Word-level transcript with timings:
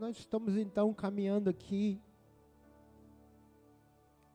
nós 0.00 0.16
estamos 0.16 0.56
então 0.56 0.94
caminhando 0.94 1.50
aqui 1.50 2.00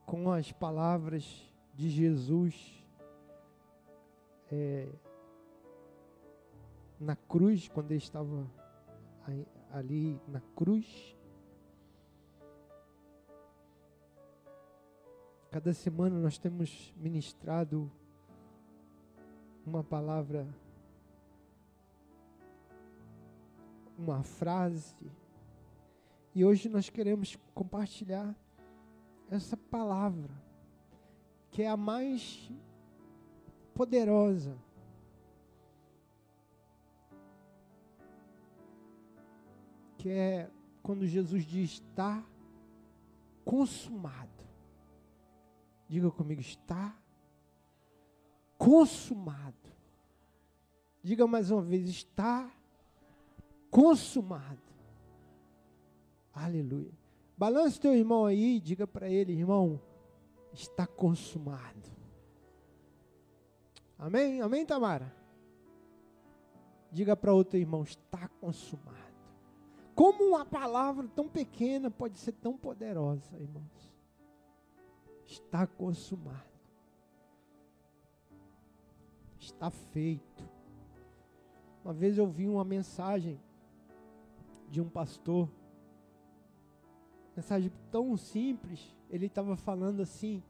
com 0.06 0.32
as 0.32 0.52
palavras 0.52 1.52
de 1.74 1.90
Jesus 1.90 2.86
é, 4.52 4.88
na 7.00 7.16
cruz, 7.16 7.68
quando 7.68 7.90
ele 7.90 7.98
estava 7.98 8.48
ali 9.72 10.22
na 10.28 10.40
cruz. 10.56 11.18
Cada 15.50 15.74
semana 15.74 16.20
nós 16.20 16.38
temos 16.38 16.94
ministrado 16.96 17.92
uma 19.66 19.84
palavra, 19.84 20.48
uma 23.98 24.22
frase, 24.22 25.25
e 26.36 26.44
hoje 26.44 26.68
nós 26.68 26.90
queremos 26.90 27.38
compartilhar 27.54 28.36
essa 29.32 29.56
palavra, 29.56 30.30
que 31.50 31.64
é 31.64 31.70
a 31.70 31.78
mais 31.78 32.52
poderosa. 33.74 34.58
Que 39.98 40.10
é 40.10 40.52
quando 40.84 41.08
Jesus 41.08 41.46
diz: 41.46 41.72
está 41.72 42.22
consumado. 43.46 44.44
Diga 45.88 46.12
comigo: 46.12 46.42
está 46.42 46.94
consumado. 48.58 49.56
Diga 51.02 51.26
mais 51.26 51.50
uma 51.50 51.62
vez: 51.62 51.88
está 51.88 52.52
consumado. 53.72 54.65
Aleluia. 56.36 56.92
Balance 57.38 57.80
teu 57.80 57.96
irmão 57.96 58.26
aí, 58.26 58.60
diga 58.60 58.86
para 58.86 59.10
ele, 59.10 59.32
irmão, 59.32 59.80
está 60.54 60.86
consumado. 60.86 61.90
Amém? 63.98 64.42
Amém, 64.42 64.66
Tamara? 64.66 65.16
Diga 66.92 67.16
para 67.16 67.34
outro 67.34 67.58
irmão, 67.58 67.84
está 67.84 68.28
consumado. 68.28 68.96
Como 69.96 70.26
uma 70.26 70.46
palavra 70.46 71.08
tão 71.08 71.30
pequena 71.30 71.90
pode 71.90 72.18
ser 72.18 72.34
tão 72.34 72.58
poderosa, 72.58 73.38
irmãos? 73.40 73.94
Está 75.26 75.66
consumado. 75.66 76.44
Está 79.40 79.70
feito. 79.70 80.44
Uma 81.84 81.94
vez 81.94 82.18
eu 82.18 82.28
vi 82.28 82.48
uma 82.48 82.66
mensagem 82.66 83.40
de 84.70 84.82
um 84.82 84.90
pastor 84.90 85.50
mensagem 87.36 87.72
tão 87.92 88.16
simples, 88.16 88.96
ele 89.10 89.26
estava 89.26 89.56
falando 89.56 90.02
assim, 90.02 90.42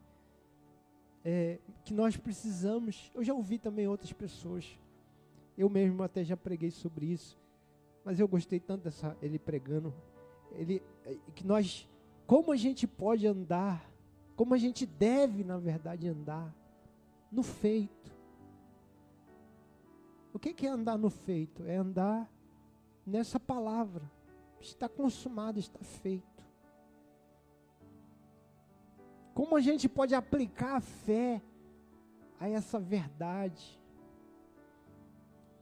é, 1.23 1.59
que 1.83 1.93
nós 1.93 2.15
precisamos. 2.15 3.11
Eu 3.13 3.23
já 3.23 3.33
ouvi 3.33 3.57
também 3.57 3.87
outras 3.87 4.13
pessoas, 4.13 4.79
eu 5.57 5.69
mesmo 5.69 6.03
até 6.03 6.23
já 6.23 6.37
preguei 6.37 6.69
sobre 6.69 7.07
isso, 7.07 7.37
mas 8.03 8.19
eu 8.19 8.27
gostei 8.27 8.59
tanto 8.59 8.83
dessa 8.83 9.17
ele 9.21 9.39
pregando, 9.39 9.93
ele 10.51 10.81
é, 11.03 11.17
que 11.33 11.45
nós, 11.45 11.89
como 12.27 12.51
a 12.51 12.55
gente 12.55 12.85
pode 12.85 13.25
andar, 13.25 13.91
como 14.35 14.53
a 14.53 14.57
gente 14.57 14.85
deve 14.85 15.43
na 15.43 15.57
verdade 15.57 16.07
andar 16.07 16.53
no 17.31 17.41
feito. 17.41 18.13
O 20.33 20.39
que 20.39 20.65
é 20.65 20.69
andar 20.69 20.97
no 20.97 21.09
feito? 21.09 21.63
É 21.65 21.77
andar 21.77 22.29
nessa 23.05 23.39
palavra. 23.39 24.11
Está 24.59 24.89
consumado, 24.89 25.59
está 25.59 25.79
feito. 25.79 26.34
Como 29.35 29.57
a 29.57 29.59
gente 29.59 29.89
pode 29.89 30.15
aplicar 30.15 30.77
a 30.77 30.79
fé 30.79 31.41
a 32.39 32.47
essa 32.47 32.79
verdade 32.79 33.77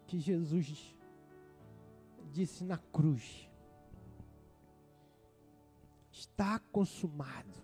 que 0.06 0.20
Jesus 0.20 0.96
disse 2.32 2.64
na 2.64 2.78
cruz? 2.78 3.50
Está 6.12 6.60
consumado. 6.72 7.64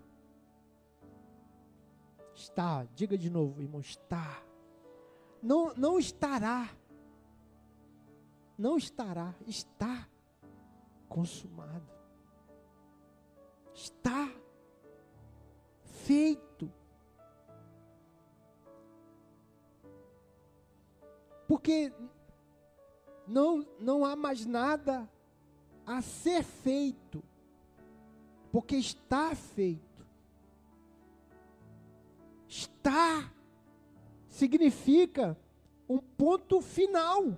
Está, 2.34 2.86
diga 2.96 3.16
de 3.16 3.30
novo, 3.30 3.62
irmão, 3.62 3.80
está. 3.80 4.44
Não, 5.44 5.76
não 5.76 6.00
estará. 6.00 6.76
Não 8.58 8.78
estará, 8.78 9.36
está 9.46 10.10
consumado. 11.08 11.88
Está 13.76 14.39
feito. 16.10 16.74
Porque 21.48 21.94
não, 23.28 23.64
não 23.80 24.04
há 24.04 24.16
mais 24.16 24.44
nada 24.44 25.08
a 25.86 26.02
ser 26.02 26.44
feito, 26.44 27.24
porque 28.52 28.76
está 28.76 29.36
feito. 29.36 30.04
Está 32.48 33.32
significa 34.28 35.38
um 35.88 36.00
ponto 36.00 36.60
final. 36.60 37.38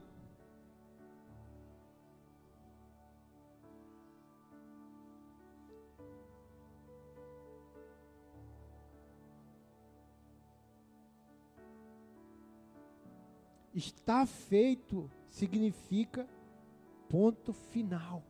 Está 13.73 14.25
feito 14.25 15.09
significa 15.29 16.27
ponto 17.09 17.53
final. 17.53 18.23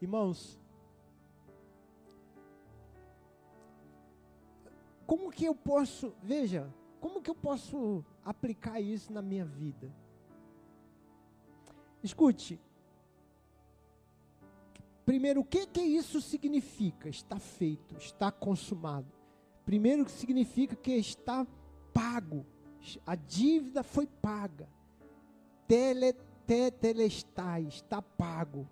Irmãos, 0.00 0.58
como 5.06 5.30
que 5.30 5.44
eu 5.44 5.54
posso, 5.54 6.14
veja, 6.22 6.72
como 7.00 7.20
que 7.20 7.28
eu 7.28 7.34
posso 7.34 8.02
aplicar 8.24 8.80
isso 8.80 9.12
na 9.12 9.20
minha 9.20 9.44
vida? 9.44 9.92
Escute, 12.02 12.58
Primeiro, 15.04 15.40
o 15.40 15.44
que, 15.44 15.66
que 15.66 15.80
isso 15.80 16.20
significa? 16.20 17.08
Está 17.08 17.38
feito, 17.38 17.96
está 17.96 18.30
consumado. 18.30 19.10
Primeiro, 19.64 20.08
significa 20.08 20.76
que 20.76 20.92
está 20.92 21.46
pago. 21.92 22.46
A 23.06 23.14
dívida 23.14 23.82
foi 23.82 24.06
paga. 24.06 24.68
Tele, 25.66 26.12
tetelestai, 26.46 27.64
está 27.64 28.00
pago. 28.00 28.68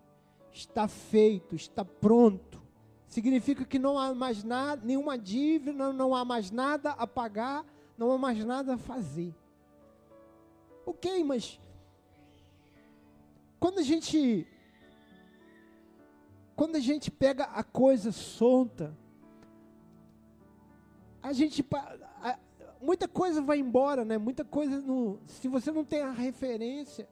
Está 0.53 0.89
feito, 0.89 1.55
está 1.55 1.85
pronto. 1.85 2.61
Significa 3.07 3.65
que 3.65 3.79
não 3.79 3.99
há 3.99 4.15
mais 4.15 4.45
nada, 4.45 4.85
nenhuma 4.85 5.17
dívida, 5.17 5.73
não, 5.73 5.93
não 5.93 6.15
há 6.15 6.25
mais 6.25 6.51
nada 6.51 6.91
a 6.91 7.07
pagar, 7.07 7.65
não 7.97 8.13
há 8.13 8.19
mais 8.19 8.45
nada 8.45 8.75
a 8.75 8.79
fazer. 8.79 9.35
Ok, 10.85 11.25
mas 11.25 11.59
quando 13.59 13.79
a 13.79 13.83
gente 13.83 14.47
quando 16.59 16.75
a 16.75 16.81
gente 16.81 17.09
pega 17.09 17.45
a 17.45 17.63
coisa 17.63 18.11
solta, 18.11 18.93
a 21.23 21.33
gente 21.33 21.65
muita 22.81 23.07
coisa 23.07 23.41
vai 23.41 23.61
embora, 23.61 24.05
né? 24.05 24.19
Muita 24.19 24.45
coisa 24.45 24.81
não, 24.81 25.21
se 25.29 25.47
você 25.47 25.71
não 25.71 25.85
tem 25.85 26.01
a 26.03 26.11
referência, 26.11 27.09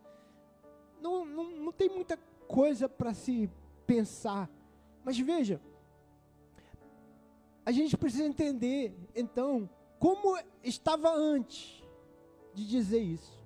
não, 1.00 1.24
não, 1.24 1.50
não 1.58 1.72
tem 1.72 1.88
muita 1.88 2.16
coisa 2.48 2.88
para 2.88 3.14
se 3.14 3.48
pensar. 3.86 4.50
Mas 5.04 5.16
veja, 5.16 5.60
a 7.64 7.70
gente 7.70 7.96
precisa 7.96 8.24
entender, 8.24 8.98
então, 9.14 9.70
como 10.00 10.36
estava 10.64 11.14
antes 11.14 11.84
de 12.52 12.66
dizer 12.66 13.00
isso. 13.00 13.40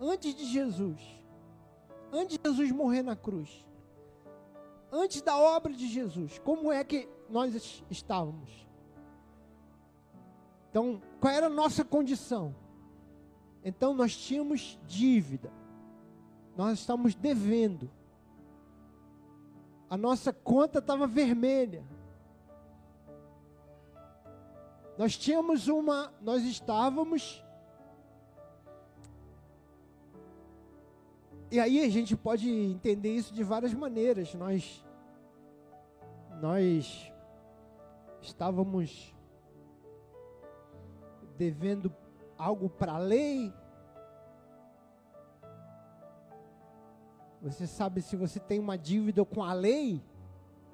Antes 0.00 0.34
de 0.34 0.44
Jesus. 0.44 1.00
Antes 2.12 2.36
de 2.36 2.48
Jesus 2.48 2.72
morrer 2.72 3.04
na 3.04 3.14
cruz 3.14 3.64
antes 4.94 5.20
da 5.20 5.36
obra 5.36 5.72
de 5.72 5.88
Jesus, 5.88 6.38
como 6.38 6.70
é 6.70 6.84
que 6.84 7.08
nós 7.28 7.84
estávamos? 7.90 8.64
Então, 10.70 11.02
qual 11.20 11.32
era 11.32 11.46
a 11.46 11.50
nossa 11.50 11.84
condição? 11.84 12.54
Então, 13.64 13.92
nós 13.92 14.16
tínhamos 14.16 14.78
dívida, 14.86 15.52
nós 16.56 16.78
estávamos 16.78 17.14
devendo, 17.14 17.90
a 19.90 19.96
nossa 19.96 20.32
conta 20.32 20.78
estava 20.78 21.06
vermelha. 21.06 21.84
Nós 24.96 25.16
tínhamos 25.16 25.66
uma, 25.66 26.12
nós 26.20 26.44
estávamos 26.44 27.43
E 31.54 31.60
aí 31.60 31.84
a 31.84 31.88
gente 31.88 32.16
pode 32.16 32.50
entender 32.50 33.14
isso 33.14 33.32
de 33.32 33.44
várias 33.44 33.72
maneiras. 33.72 34.34
Nós 34.34 34.84
nós 36.40 37.12
estávamos 38.20 39.14
devendo 41.38 41.94
algo 42.36 42.68
para 42.68 42.94
a 42.94 42.98
lei. 42.98 43.54
Você 47.40 47.68
sabe 47.68 48.02
se 48.02 48.16
você 48.16 48.40
tem 48.40 48.58
uma 48.58 48.76
dívida 48.76 49.24
com 49.24 49.40
a 49.40 49.52
lei, 49.52 50.02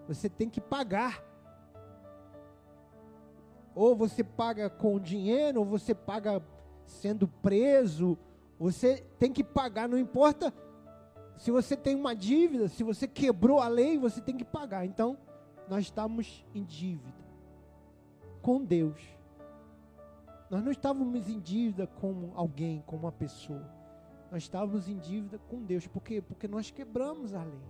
você 0.09 0.31
tem 0.31 0.49
que 0.49 0.63
pagar. 0.63 1.23
Ou 3.75 3.95
você 3.95 4.25
paga 4.25 4.71
com 4.71 4.99
dinheiro, 4.99 5.61
ou 5.61 5.67
você 5.67 5.95
paga 5.95 6.43
sendo 6.87 7.29
preso. 7.29 8.17
Você 8.59 9.05
tem 9.19 9.31
que 9.31 9.45
pagar, 9.45 9.87
não 9.87 9.99
importa 9.99 10.51
se 11.41 11.51
você 11.51 11.75
tem 11.75 11.95
uma 11.95 12.15
dívida, 12.15 12.69
se 12.69 12.85
você 12.85 13.09
quebrou 13.09 13.61
a 13.61 13.67
lei, 13.67 13.99
você 13.99 14.21
tem 14.21 14.37
que 14.37 14.45
pagar. 14.45 14.85
Então, 14.85 15.17
nós 15.67 15.85
estamos 15.85 16.45
em 16.55 16.63
dívida 16.63 17.25
com 18.43 18.63
Deus. 18.63 19.01
Nós 20.51 20.63
não 20.63 20.71
estávamos 20.71 21.31
em 21.31 21.41
dívida 21.41 21.87
com 21.87 22.31
alguém, 22.35 22.83
com 22.87 22.95
uma 22.95 23.11
pessoa. 23.11 23.67
Nós 24.31 24.43
estávamos 24.43 24.87
em 24.87 24.99
dívida 24.99 25.39
com 25.49 25.65
Deus. 25.65 25.87
Por 25.87 26.03
quê? 26.03 26.21
Porque 26.21 26.47
nós 26.47 26.71
quebramos 26.71 27.33
a 27.33 27.43
lei. 27.43 27.63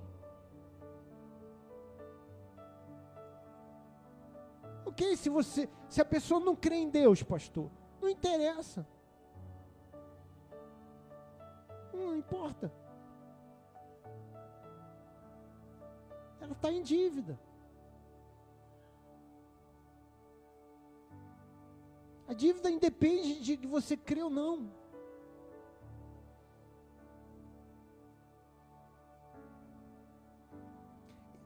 Ok, 4.85 5.17
se 5.17 5.29
você, 5.29 5.69
se 5.89 6.01
a 6.01 6.05
pessoa 6.05 6.41
não 6.41 6.57
crê 6.57 6.75
em 6.75 6.91
Deus, 6.91 7.23
pastor, 7.23 7.71
não 8.03 8.09
interessa. 8.09 8.85
Não 11.95 12.17
importa. 12.17 12.80
Ela 16.41 16.53
está 16.53 16.73
em 16.73 16.83
dívida. 16.83 17.39
A 22.27 22.33
dívida 22.33 22.71
independe 22.71 23.41
de 23.41 23.57
que 23.57 23.67
você 23.67 23.97
crê 23.97 24.23
ou 24.23 24.31
não. 24.31 24.71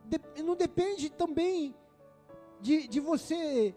De, 0.04 0.42
não 0.42 0.54
depende 0.54 1.08
também 1.08 1.74
de, 2.60 2.86
de 2.86 3.00
você 3.00 3.74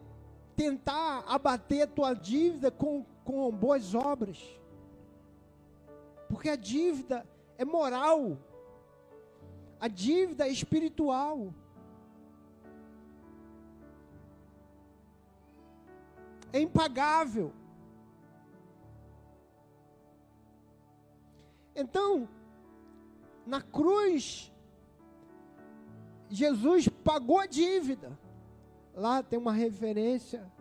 tentar 0.56 1.24
abater 1.28 1.84
a 1.84 1.88
tua 1.88 2.14
dívida 2.14 2.70
com, 2.70 3.06
com 3.24 3.50
boas 3.52 3.96
obras. 3.96 4.38
Porque 6.28 6.50
a 6.50 6.56
dívida 6.58 7.26
é 7.58 7.64
moral. 7.64 8.38
A 9.80 9.88
dívida 9.88 10.48
espiritual. 10.48 11.54
é 16.52 16.62
impagável. 16.62 17.54
Então, 21.76 22.28
na 23.46 23.62
cruz, 23.62 24.52
Jesus 26.30 26.88
pagou 26.88 27.40
a 27.40 27.46
dívida. 27.46 28.18
Lá 28.96 29.22
tem 29.22 29.38
uma 29.38 29.54
referência 29.54 30.52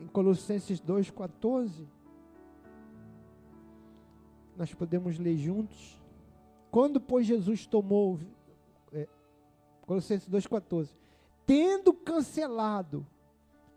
em 0.00 0.06
Colossenses 0.06 0.80
2,14. 0.80 1.86
Nós 4.56 4.72
podemos 4.72 5.18
ler 5.18 5.36
juntos. 5.36 6.00
Quando, 6.72 6.98
pois, 6.98 7.26
Jesus 7.26 7.66
tomou. 7.66 8.18
É, 8.90 9.06
Colossenses 9.82 10.26
2,14. 10.26 10.88
Tendo 11.44 11.92
cancelado 11.92 13.06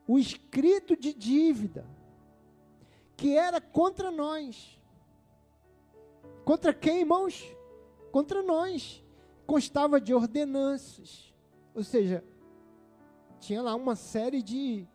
o 0.07 0.18
escrito 0.18 0.95
de 0.95 1.13
dívida 1.13 1.86
que 3.18 3.36
era 3.36 3.59
contra 3.59 4.09
nós. 4.09 4.80
Contra 6.45 6.74
quem, 6.74 7.01
irmãos? 7.01 7.44
Contra 8.13 8.42
nós. 8.42 9.03
Constava 9.45 10.00
de 10.00 10.13
ordenanças. 10.13 11.33
Ou 11.74 11.83
seja, 11.83 12.24
tinha 13.41 13.62
lá 13.62 13.75
uma 13.75 13.98
série 13.98 14.41
de 14.41 14.88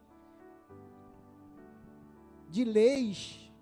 de 2.48 2.64
leis 2.64 3.52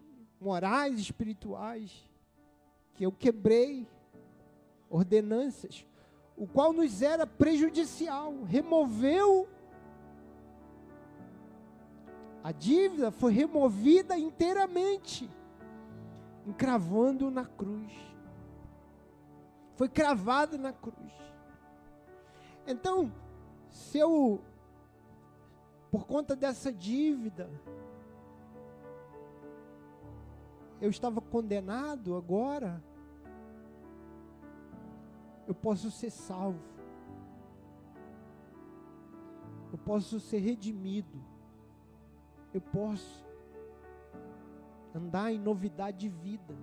morais, 0.41 0.99
espirituais 0.99 2.09
que 2.95 3.05
eu 3.05 3.13
quebrei, 3.13 3.87
ordenanças, 4.89 5.87
o 6.37 6.47
qual 6.47 6.73
nos 6.73 7.03
era 7.03 7.27
prejudicial, 7.27 8.43
removeu 8.45 9.49
a 12.49 12.53
dívida 12.53 13.11
foi 13.11 13.33
removida 13.33 14.17
inteiramente, 14.17 15.29
encravando 16.47 17.31
na 17.31 17.45
cruz. 17.45 17.93
Foi 19.77 19.87
cravado 19.87 20.57
na 20.57 20.73
cruz. 20.73 21.13
Então, 22.67 23.13
se 23.69 23.99
eu, 23.99 24.41
por 25.91 26.07
conta 26.07 26.35
dessa 26.35 26.73
dívida, 26.73 27.51
eu 30.81 30.89
estava 30.89 31.21
condenado 31.21 32.17
agora, 32.17 32.83
eu 35.49 35.55
posso 35.55 35.91
ser 35.91 36.11
salvo. 36.11 36.63
Eu 39.73 39.79
posso 39.79 40.21
ser 40.21 40.39
redimido 40.39 41.19
eu 42.53 42.61
posso 42.61 43.27
andar 44.95 45.33
em 45.33 45.39
novidade 45.39 45.99
de 45.99 46.09
vida. 46.09 46.55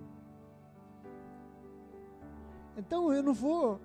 Então 2.76 3.12
eu 3.12 3.22
não 3.22 3.32
vou, 3.32 3.80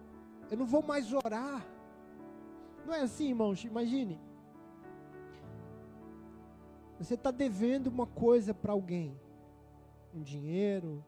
eu 0.49 0.57
não 0.57 0.65
vou 0.65 0.81
mais 0.81 1.13
orar. 1.13 1.65
Não 2.85 2.93
é 2.93 3.01
assim, 3.01 3.29
irmãos? 3.29 3.63
Imagine. 3.63 4.19
Você 6.97 7.13
está 7.13 7.31
devendo 7.31 7.87
uma 7.87 8.05
coisa 8.05 8.53
para 8.53 8.73
alguém, 8.73 9.19
um 10.13 10.21
dinheiro, 10.21 11.03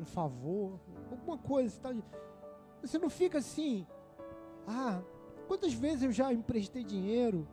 um 0.00 0.04
favor, 0.04 0.78
alguma 1.10 1.38
coisa. 1.38 1.70
Você, 1.70 1.80
tá, 1.80 1.90
você 2.82 2.98
não 2.98 3.10
fica 3.10 3.38
assim. 3.38 3.86
Ah, 4.66 5.00
quantas 5.46 5.72
vezes 5.72 6.02
eu 6.02 6.12
já 6.12 6.32
emprestei 6.32 6.84
dinheiro 6.84 7.46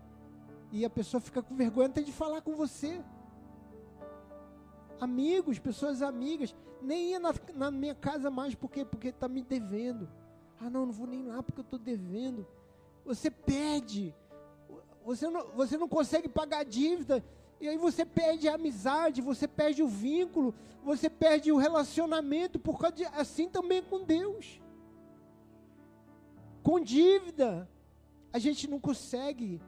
e 0.72 0.84
a 0.84 0.90
pessoa 0.90 1.22
fica 1.22 1.42
com 1.42 1.56
vergonha 1.56 1.88
até 1.88 2.02
de 2.02 2.12
falar 2.12 2.42
com 2.42 2.56
você. 2.56 3.02
Amigos, 5.00 5.60
pessoas 5.60 6.02
amigas, 6.02 6.56
nem 6.82 7.12
ia 7.12 7.20
na, 7.20 7.34
na 7.54 7.72
minha 7.72 7.96
casa 7.96 8.30
mais, 8.30 8.56
por 8.56 8.70
quê? 8.70 8.86
Porque 8.86 9.10
está 9.10 9.28
me 9.28 9.42
devendo. 9.42 10.10
Ah, 10.60 10.70
não, 10.70 10.86
não 10.86 10.94
vou 10.94 11.08
nem 11.08 11.24
lá 11.24 11.42
porque 11.44 11.60
eu 11.60 11.64
estou 11.64 11.80
devendo. 11.80 12.48
Você 13.06 13.30
perde, 13.30 14.16
você 15.06 15.30
não, 15.30 15.48
você 15.52 15.78
não 15.78 15.88
consegue 15.88 16.28
pagar 16.28 16.60
a 16.60 16.64
dívida, 16.64 17.24
e 17.60 17.68
aí 17.68 17.78
você 17.78 18.06
perde 18.06 18.48
a 18.48 18.56
amizade, 18.56 19.22
você 19.22 19.48
perde 19.48 19.82
o 19.82 19.88
vínculo, 19.88 20.54
você 20.84 21.10
perde 21.10 21.52
o 21.52 21.58
relacionamento, 21.58 22.60
por 22.60 22.78
causa 22.80 22.96
de, 22.96 23.06
assim 23.06 23.48
também 23.48 23.82
com 23.84 24.04
Deus. 24.04 24.60
Com 26.66 26.80
dívida, 26.80 27.70
a 28.34 28.40
gente 28.40 28.68
não 28.68 28.80
consegue 28.80 29.62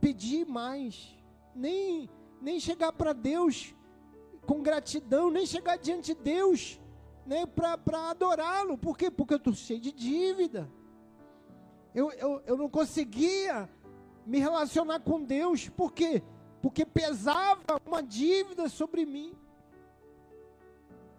pedir 0.00 0.44
mais, 0.44 1.16
nem, 1.54 2.10
nem 2.42 2.58
chegar 2.58 2.90
para 2.92 3.12
Deus 3.12 3.72
com 4.44 4.60
gratidão, 4.60 5.30
nem 5.30 5.46
chegar 5.46 5.78
diante 5.78 6.16
de 6.16 6.20
Deus 6.20 6.80
né, 7.24 7.46
para 7.46 8.10
adorá-lo. 8.10 8.76
Por 8.76 8.98
quê? 8.98 9.08
Porque 9.08 9.34
eu 9.34 9.36
estou 9.36 9.54
cheio 9.54 9.78
de 9.78 9.92
dívida. 9.92 10.68
Eu, 11.94 12.10
eu, 12.10 12.42
eu 12.44 12.56
não 12.56 12.68
conseguia 12.68 13.70
me 14.26 14.40
relacionar 14.40 14.98
com 14.98 15.22
Deus. 15.22 15.68
Por 15.68 15.92
quê? 15.92 16.24
Porque 16.60 16.84
pesava 16.84 17.80
uma 17.86 18.02
dívida 18.02 18.68
sobre 18.68 19.06
mim. 19.06 19.32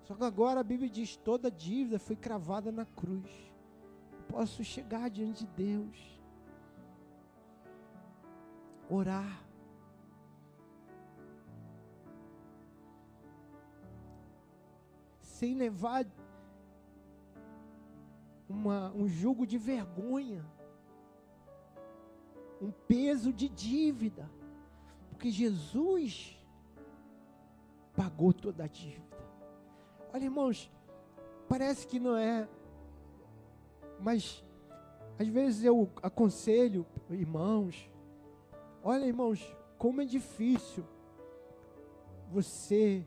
Só 0.03 0.15
que 0.15 0.23
agora 0.25 0.59
a 0.59 0.63
Bíblia 0.65 0.89
diz: 0.89 1.15
toda 1.15 1.49
dívida 1.49 1.97
foi 1.97 2.17
cravada 2.17 2.73
na 2.73 2.85
cruz. 2.85 3.50
Posso 4.31 4.63
chegar 4.63 5.09
diante 5.09 5.45
de 5.45 5.51
Deus 5.51 6.21
orar. 8.89 9.43
Sem 15.21 15.55
levar 15.55 16.05
uma, 18.47 18.91
um 18.91 19.07
jugo 19.07 19.45
de 19.47 19.57
vergonha, 19.57 20.45
um 22.61 22.71
peso 22.71 23.33
de 23.33 23.49
dívida, 23.49 24.29
porque 25.09 25.31
Jesus 25.31 26.37
pagou 27.95 28.31
toda 28.33 28.65
a 28.65 28.67
dívida. 28.67 29.17
Olha, 30.13 30.25
irmãos, 30.25 30.71
parece 31.47 31.87
que 31.87 31.99
não 31.99 32.15
é. 32.15 32.47
Mas 34.01 34.43
às 35.17 35.27
vezes 35.27 35.63
eu 35.63 35.89
aconselho 36.01 36.85
irmãos, 37.09 37.89
olha 38.83 39.05
irmãos, 39.05 39.55
como 39.77 40.01
é 40.01 40.05
difícil 40.05 40.83
você 42.29 43.05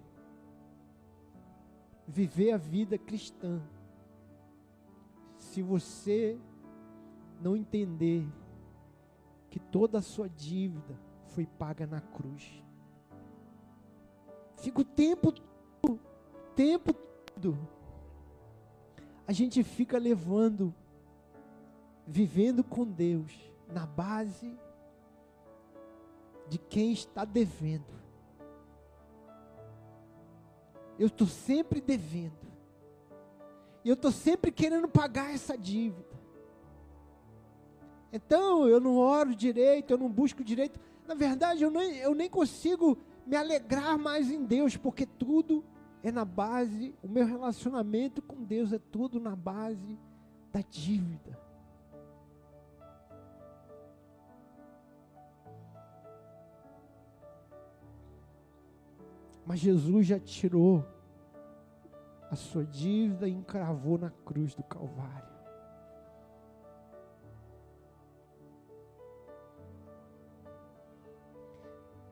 viver 2.06 2.52
a 2.52 2.56
vida 2.56 2.96
cristã 2.98 3.60
se 5.38 5.62
você 5.62 6.38
não 7.40 7.56
entender 7.56 8.26
que 9.50 9.58
toda 9.58 9.98
a 9.98 10.02
sua 10.02 10.28
dívida 10.28 10.98
foi 11.28 11.46
paga 11.46 11.86
na 11.86 12.00
cruz. 12.00 12.62
Fica 14.56 14.80
o 14.80 14.84
tempo 14.84 15.32
todo, 15.32 16.00
tempo 16.54 16.92
todo. 16.92 17.58
A 19.26 19.32
gente 19.32 19.62
fica 19.62 19.98
levando, 19.98 20.74
vivendo 22.06 22.62
com 22.62 22.84
Deus 22.84 23.32
na 23.68 23.86
base 23.86 24.56
de 26.48 26.58
quem 26.58 26.92
está 26.92 27.24
devendo. 27.24 27.94
Eu 30.98 31.08
estou 31.08 31.26
sempre 31.26 31.80
devendo. 31.80 32.44
E 33.84 33.88
eu 33.88 33.94
estou 33.94 34.12
sempre 34.12 34.50
querendo 34.52 34.88
pagar 34.88 35.34
essa 35.34 35.56
dívida. 35.58 36.14
Então 38.12 38.68
eu 38.68 38.78
não 38.78 38.96
oro 38.96 39.34
direito, 39.34 39.90
eu 39.90 39.98
não 39.98 40.08
busco 40.08 40.44
direito. 40.44 40.78
Na 41.06 41.14
verdade, 41.14 41.62
eu 41.62 41.70
nem, 41.70 41.96
eu 41.96 42.14
nem 42.14 42.30
consigo 42.30 42.96
me 43.26 43.36
alegrar 43.36 43.98
mais 43.98 44.30
em 44.30 44.44
Deus, 44.44 44.76
porque 44.76 45.04
tudo 45.04 45.64
é 46.02 46.12
na 46.12 46.24
base, 46.24 46.94
o 47.02 47.08
meu 47.08 47.26
relacionamento 47.26 48.22
com 48.22 48.42
Deus 48.42 48.72
é 48.72 48.78
tudo 48.78 49.18
na 49.18 49.34
base 49.34 49.98
da 50.52 50.60
dívida. 50.60 51.43
Mas 59.54 59.60
Jesus 59.60 60.04
já 60.04 60.18
tirou 60.18 60.84
a 62.28 62.34
sua 62.34 62.64
dívida 62.64 63.28
e 63.28 63.32
encravou 63.32 63.96
na 63.96 64.10
cruz 64.10 64.52
do 64.52 64.64
Calvário. 64.64 65.32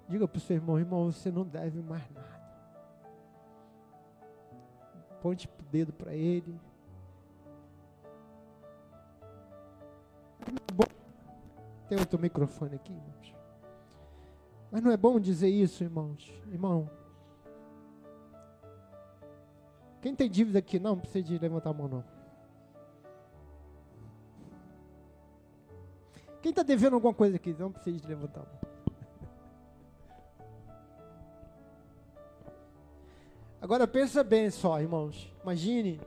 Diga 0.08 0.28
para 0.28 0.38
o 0.38 0.40
seu 0.40 0.54
irmão, 0.54 0.78
irmão, 0.78 1.10
você 1.10 1.32
não 1.32 1.42
deve 1.42 1.82
mais 1.82 2.08
nada. 2.12 2.54
Ponte 5.20 5.48
o 5.48 5.62
dedo 5.64 5.92
para 5.92 6.14
ele. 6.14 6.56
Tem 11.88 11.98
outro 11.98 12.20
microfone 12.20 12.76
aqui, 12.76 12.92
irmãos. 12.92 13.34
Mas 14.70 14.80
não 14.80 14.92
é 14.92 14.96
bom 14.96 15.18
dizer 15.18 15.48
isso, 15.48 15.82
irmãos? 15.82 16.32
Irmão. 16.46 17.01
Quem 20.02 20.14
tem 20.16 20.28
dívida 20.28 20.58
aqui? 20.58 20.80
Não, 20.80 20.96
não 20.96 21.00
precisa 21.00 21.24
de 21.24 21.38
levantar 21.38 21.70
a 21.70 21.72
mão, 21.72 21.86
não. 21.86 22.04
Quem 26.42 26.50
está 26.50 26.64
devendo 26.64 26.94
alguma 26.94 27.14
coisa 27.14 27.36
aqui? 27.36 27.54
Não 27.56 27.70
precisa 27.70 28.00
de 28.00 28.08
levantar 28.08 28.40
a 28.40 28.44
mão. 28.44 28.60
Agora 33.62 33.86
pensa 33.86 34.24
bem 34.24 34.50
só, 34.50 34.80
irmãos. 34.80 35.32
Imagine. 35.44 36.00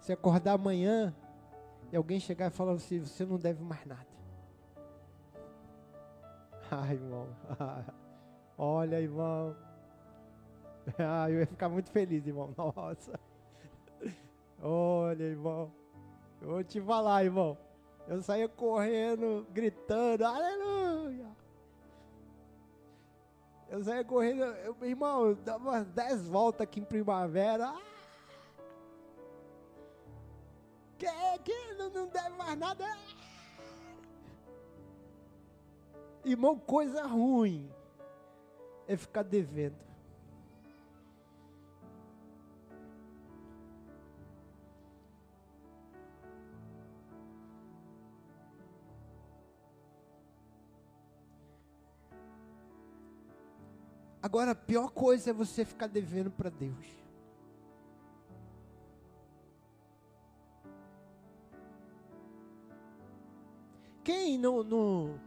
Se 0.00 0.14
acordar 0.14 0.54
amanhã 0.54 1.14
e 1.92 1.96
alguém 1.96 2.18
chegar 2.18 2.46
e 2.46 2.50
falar 2.50 2.72
assim, 2.72 3.00
você 3.00 3.26
não 3.26 3.36
deve 3.36 3.62
mais 3.62 3.84
nada. 3.84 4.08
Ai, 6.72 6.94
irmão. 6.94 7.28
Olha, 8.58 9.00
irmão. 9.00 9.56
Ah, 10.98 11.30
eu 11.30 11.40
ia 11.40 11.46
ficar 11.46 11.68
muito 11.68 11.90
feliz, 11.90 12.26
irmão. 12.26 12.52
Nossa. 12.56 13.20
Olha, 14.60 15.22
irmão. 15.22 15.70
Eu 16.40 16.48
vou 16.48 16.64
te 16.64 16.80
falar, 16.80 17.24
irmão. 17.24 17.58
Eu 18.08 18.22
saía 18.22 18.48
correndo, 18.48 19.46
gritando, 19.52 20.24
aleluia. 20.24 21.26
Eu 23.68 23.84
saía 23.84 24.02
correndo, 24.02 24.44
eu, 24.44 24.74
irmão, 24.82 25.26
eu 25.26 25.34
dava 25.36 25.68
umas 25.68 25.86
10 25.88 26.26
voltas 26.26 26.62
aqui 26.62 26.80
em 26.80 26.84
primavera. 26.84 27.68
Ah! 27.68 27.82
Que, 30.96 31.06
que 31.44 31.74
não, 31.74 31.90
não 31.90 32.06
deve 32.08 32.30
mais 32.30 32.58
nada. 32.58 32.86
Irmão, 36.24 36.58
coisa 36.58 37.06
ruim 37.06 37.70
é 38.88 38.96
ficar 38.96 39.22
devendo. 39.22 39.76
Agora, 54.22 54.50
a 54.50 54.54
pior 54.54 54.90
coisa 54.90 55.30
é 55.30 55.32
você 55.32 55.64
ficar 55.64 55.86
devendo 55.86 56.30
para 56.30 56.50
Deus. 56.50 56.86
Quem 64.02 64.38
não, 64.38 64.62
não, 64.64 65.20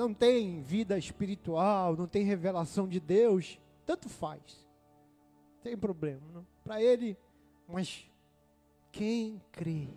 não 0.00 0.14
tem 0.14 0.62
vida 0.62 0.96
espiritual, 0.96 1.94
não 1.94 2.06
tem 2.06 2.24
revelação 2.24 2.88
de 2.88 2.98
Deus, 2.98 3.60
tanto 3.84 4.08
faz. 4.08 4.66
Tem 5.62 5.76
problema. 5.76 6.42
Para 6.64 6.82
ele, 6.82 7.18
mas 7.68 8.10
quem 8.90 9.42
crê, 9.52 9.88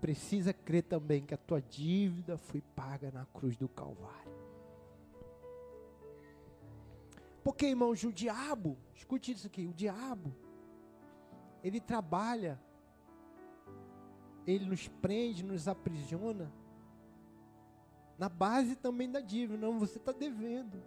precisa 0.00 0.52
crer 0.52 0.82
também 0.82 1.24
que 1.24 1.34
a 1.34 1.36
tua 1.36 1.62
dívida 1.62 2.36
foi 2.36 2.60
paga 2.74 3.12
na 3.12 3.26
cruz 3.26 3.56
do 3.56 3.68
Calvário. 3.68 4.32
Porque, 7.44 7.66
irmãos, 7.66 8.02
o 8.02 8.12
diabo, 8.12 8.76
escute 8.92 9.30
isso 9.30 9.46
aqui, 9.46 9.68
o 9.68 9.72
diabo, 9.72 10.34
ele 11.62 11.80
trabalha, 11.80 12.60
ele 14.44 14.64
nos 14.64 14.88
prende, 14.88 15.44
nos 15.44 15.68
aprisiona, 15.68 16.52
na 18.20 18.28
base 18.28 18.76
também 18.76 19.10
da 19.10 19.18
dívida. 19.18 19.66
Não, 19.66 19.78
você 19.78 19.96
está 19.96 20.12
devendo. 20.12 20.82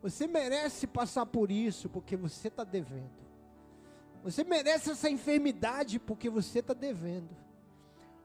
Você 0.00 0.26
merece 0.26 0.86
passar 0.86 1.26
por 1.26 1.50
isso, 1.50 1.90
porque 1.90 2.16
você 2.16 2.48
está 2.48 2.64
devendo. 2.64 3.26
Você 4.24 4.42
merece 4.44 4.92
essa 4.92 5.10
enfermidade, 5.10 5.98
porque 5.98 6.30
você 6.30 6.60
está 6.60 6.72
devendo. 6.72 7.36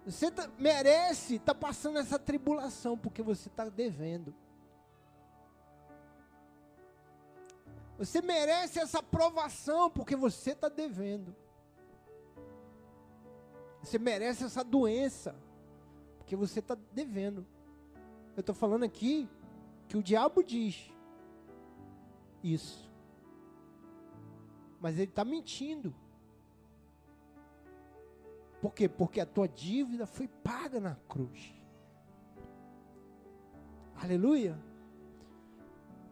Você 0.06 0.32
tá, 0.32 0.50
merece 0.58 1.36
estar 1.36 1.54
tá 1.54 1.60
passando 1.60 2.00
essa 2.00 2.18
tribulação, 2.18 2.98
porque 2.98 3.22
você 3.22 3.50
está 3.50 3.68
devendo. 3.68 4.34
Você 7.98 8.22
merece 8.22 8.80
essa 8.80 9.00
aprovação 9.00 9.92
porque 9.92 10.16
você 10.16 10.52
está 10.52 10.70
devendo. 10.70 11.36
Você 13.84 14.00
merece 14.00 14.46
essa 14.46 14.64
doença 14.64 15.36
porque 16.32 16.36
você 16.38 16.60
está 16.60 16.78
devendo. 16.94 17.46
Eu 18.38 18.40
estou 18.40 18.56
falando 18.56 18.84
aqui 18.84 19.30
que 19.90 19.98
o 19.98 20.02
diabo 20.02 20.42
diz 20.42 20.90
isso. 22.42 22.90
Mas 24.80 24.96
ele 24.96 25.12
está 25.12 25.26
mentindo. 25.26 25.94
Por 28.62 28.74
quê? 28.74 28.88
Porque 28.88 29.20
a 29.20 29.26
tua 29.26 29.46
dívida 29.46 30.06
foi 30.06 30.30
paga 30.30 30.80
na 30.80 30.96
cruz. 30.96 31.54
Aleluia. 34.02 34.58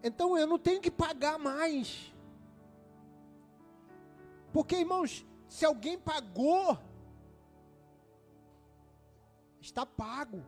Então 0.04 0.38
eu 0.38 0.46
não 0.46 0.60
tenho 0.60 0.82
que 0.82 0.92
pagar 0.92 1.40
mais. 1.40 2.14
Porque, 4.52 4.76
irmãos, 4.76 5.26
se 5.48 5.64
alguém 5.64 5.98
pagou, 5.98 6.78
está 9.70 9.86
pago. 9.86 10.44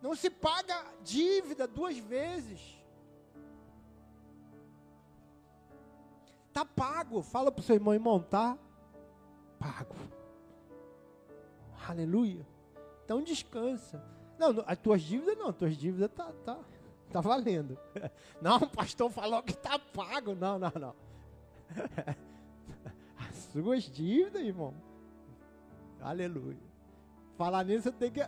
Não 0.00 0.14
se 0.16 0.28
paga 0.28 0.84
dívida 1.02 1.66
duas 1.66 1.96
vezes. 1.96 2.60
Está 6.48 6.64
pago. 6.64 7.22
Fala 7.22 7.52
para 7.52 7.60
o 7.60 7.62
seu 7.62 7.76
irmão, 7.76 7.94
irmão, 7.94 8.20
tá 8.20 8.58
pago. 9.58 9.94
Aleluia. 11.88 12.46
Então 13.04 13.22
descansa. 13.22 14.02
Não, 14.38 14.64
as 14.66 14.78
tuas 14.78 15.02
dívidas 15.02 15.38
não, 15.38 15.50
as 15.50 15.56
tuas 15.56 15.76
dívidas 15.76 16.10
tá, 16.10 16.32
tá, 16.44 16.58
tá 17.12 17.20
valendo. 17.20 17.78
Não, 18.40 18.56
o 18.56 18.68
pastor 18.68 19.08
falou 19.08 19.40
que 19.42 19.56
tá 19.56 19.78
pago. 19.78 20.34
Não, 20.34 20.58
não, 20.58 20.72
não. 20.74 20.96
As 23.16 23.36
suas 23.52 23.84
dívidas, 23.84 24.42
irmão. 24.42 24.74
Aleluia. 26.02 26.58
Falar 27.36 27.64
nisso, 27.64 27.88
eu 27.88 27.92
tenho 27.92 28.12
que, 28.12 28.20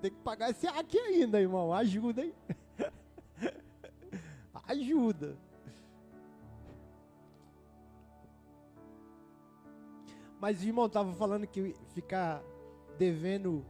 tenho 0.00 0.14
que 0.14 0.20
pagar 0.22 0.50
esse 0.50 0.66
aqui 0.66 0.98
ainda, 0.98 1.40
irmão. 1.40 1.72
Ajuda, 1.72 2.24
hein? 2.24 2.34
Ajuda. 4.68 5.36
Mas 10.38 10.62
irmão 10.62 10.86
estava 10.86 11.12
falando 11.12 11.46
que 11.46 11.74
ficar 11.94 12.42
devendo 12.98 13.64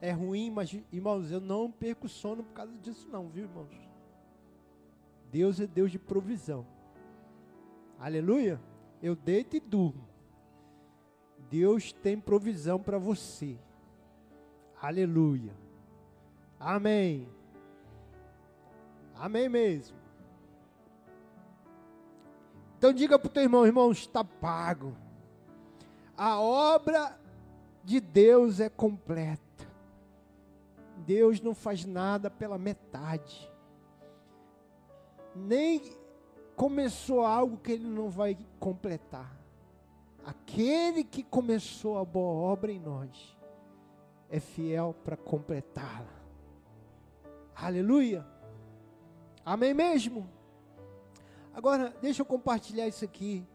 é 0.00 0.12
ruim, 0.12 0.50
mas 0.50 0.72
irmãos, 0.92 1.30
eu 1.30 1.40
não 1.40 1.70
perco 1.70 2.08
sono 2.08 2.44
por 2.44 2.52
causa 2.52 2.72
disso 2.78 3.08
não, 3.08 3.28
viu, 3.28 3.44
irmãos? 3.44 3.74
Deus 5.32 5.58
é 5.58 5.66
Deus 5.66 5.90
de 5.90 5.98
provisão. 5.98 6.66
Aleluia. 7.98 8.60
Eu 9.02 9.16
deito 9.16 9.56
e 9.56 9.60
durmo. 9.60 10.05
Deus 11.50 11.92
tem 11.92 12.18
provisão 12.18 12.78
para 12.78 12.98
você. 12.98 13.56
Aleluia. 14.80 15.54
Amém. 16.58 17.28
Amém 19.14 19.48
mesmo. 19.48 19.96
Então 22.78 22.92
diga 22.92 23.18
para 23.18 23.26
o 23.26 23.32
teu 23.32 23.42
irmão, 23.42 23.66
irmão, 23.66 23.90
está 23.90 24.22
pago. 24.22 24.94
A 26.16 26.40
obra 26.40 27.18
de 27.82 28.00
Deus 28.00 28.60
é 28.60 28.68
completa. 28.68 29.40
Deus 31.06 31.40
não 31.40 31.54
faz 31.54 31.84
nada 31.84 32.30
pela 32.30 32.58
metade. 32.58 33.50
Nem 35.34 35.96
começou 36.54 37.24
algo 37.24 37.58
que 37.58 37.72
ele 37.72 37.86
não 37.86 38.08
vai 38.08 38.36
completar. 38.58 39.45
Aquele 40.26 41.04
que 41.04 41.22
começou 41.22 41.96
a 41.98 42.04
boa 42.04 42.34
obra 42.52 42.70
em 42.72 42.80
nós 42.80 43.38
é 44.28 44.40
fiel 44.40 44.94
para 45.04 45.16
completá-la. 45.16 46.14
Aleluia. 47.54 48.26
Amém 49.44 49.72
mesmo? 49.72 50.28
Agora, 51.54 51.96
deixa 52.02 52.20
eu 52.20 52.26
compartilhar 52.26 52.86
isso 52.86 53.04
aqui 53.04 53.46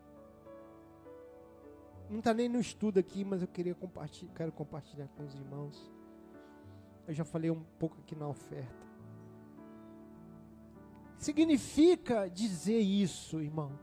não 2.12 2.20
está 2.20 2.34
nem 2.34 2.50
no 2.50 2.60
estudo 2.60 3.00
aqui, 3.00 3.24
mas 3.24 3.42
eu 3.42 3.48
queria 3.48 3.74
compartilhar, 3.74 4.34
quero 4.34 4.52
compartilhar 4.52 5.08
com 5.16 5.24
os 5.24 5.34
irmãos. 5.34 5.92
Eu 7.08 7.14
já 7.14 7.24
falei 7.24 7.50
um 7.50 7.64
pouco 7.80 7.98
aqui 8.00 8.16
na 8.16 8.28
oferta. 8.28 8.86
Significa 11.18 12.28
dizer 12.30 12.80
isso, 12.80 13.40
irmão. 13.42 13.80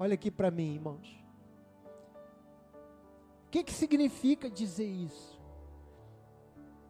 Olha 0.00 0.14
aqui 0.14 0.32
para 0.32 0.50
mim, 0.50 0.74
irmãos. 0.74 1.23
Que, 3.54 3.62
que 3.62 3.72
significa 3.72 4.50
dizer 4.50 4.88
isso? 4.88 5.40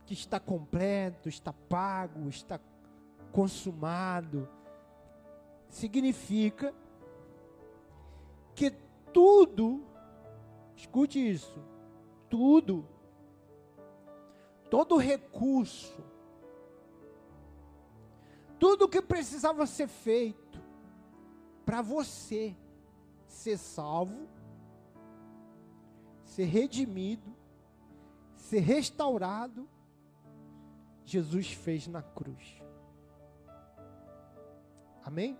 Que 0.07 0.15
está 0.15 0.41
completo, 0.41 1.29
está 1.29 1.53
pago, 1.53 2.27
está 2.27 2.59
consumado. 3.31 4.49
Significa 5.69 6.75
que 8.55 8.71
tudo, 9.13 9.85
escute 10.75 11.19
isso, 11.19 11.63
tudo, 12.31 12.89
todo 14.71 14.97
recurso, 14.97 16.03
tudo 18.59 18.89
que 18.89 19.03
precisava 19.03 19.67
ser 19.67 19.89
feito 19.89 20.59
para 21.67 21.83
você 21.83 22.57
ser 23.29 23.59
salvo, 23.59 24.27
ser 26.35 26.47
redimido, 26.47 27.33
ser 28.35 28.59
restaurado, 28.59 29.69
Jesus 31.05 31.53
fez 31.53 31.87
na 31.87 32.03
cruz. 32.03 32.61
Amém? 35.05 35.39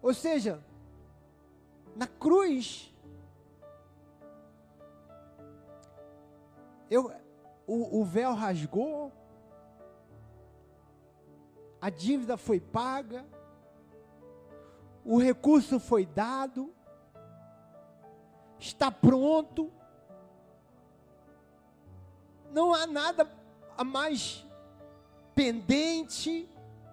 Ou 0.00 0.14
seja, 0.14 0.62
na 1.96 2.06
cruz, 2.06 2.94
eu, 6.88 7.10
o, 7.66 8.02
o 8.02 8.04
véu 8.04 8.34
rasgou, 8.34 9.12
a 11.80 11.90
dívida 11.90 12.36
foi 12.36 12.60
paga, 12.60 13.26
o 15.04 15.18
recurso 15.18 15.80
foi 15.80 16.06
dado, 16.06 16.72
está 18.68 18.90
pronto, 18.90 19.70
não 22.50 22.72
há 22.72 22.86
nada 22.86 23.30
a 23.76 23.84
mais 23.84 24.46
pendente, 25.34 26.48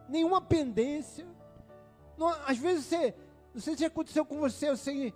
nenhuma 0.10 0.42
pendência. 0.42 1.26
Não, 2.18 2.28
às 2.28 2.58
vezes 2.58 2.86
você 2.86 3.16
não 3.54 3.62
sei 3.62 3.78
se 3.78 3.86
aconteceu 3.86 4.26
com 4.26 4.40
você, 4.40 4.70
eu 4.70 4.78
sei. 4.78 5.14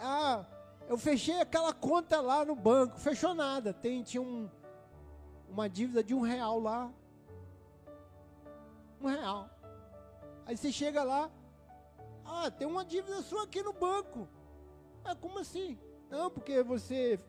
Ah, 0.00 0.44
eu 0.88 0.98
fechei 0.98 1.40
aquela 1.40 1.72
conta 1.72 2.20
lá 2.20 2.44
no 2.44 2.54
banco, 2.54 2.98
fechou 2.98 3.34
nada. 3.34 3.72
Tem, 3.72 4.02
tinha 4.02 4.22
um, 4.22 4.50
uma 5.48 5.68
dívida 5.68 6.02
de 6.02 6.14
um 6.14 6.20
real 6.20 6.60
lá. 6.60 6.90
Um 9.00 9.06
real. 9.06 9.48
Aí 10.46 10.56
você 10.56 10.70
chega 10.70 11.02
lá, 11.02 11.30
ah, 12.24 12.50
tem 12.50 12.66
uma 12.66 12.84
dívida 12.84 13.22
sua 13.22 13.44
aqui 13.44 13.62
no 13.62 13.72
banco. 13.72 14.28
Ah, 15.04 15.14
como 15.14 15.38
assim? 15.38 15.78
Não, 16.08 16.30
porque 16.30 16.62
você 16.62 17.20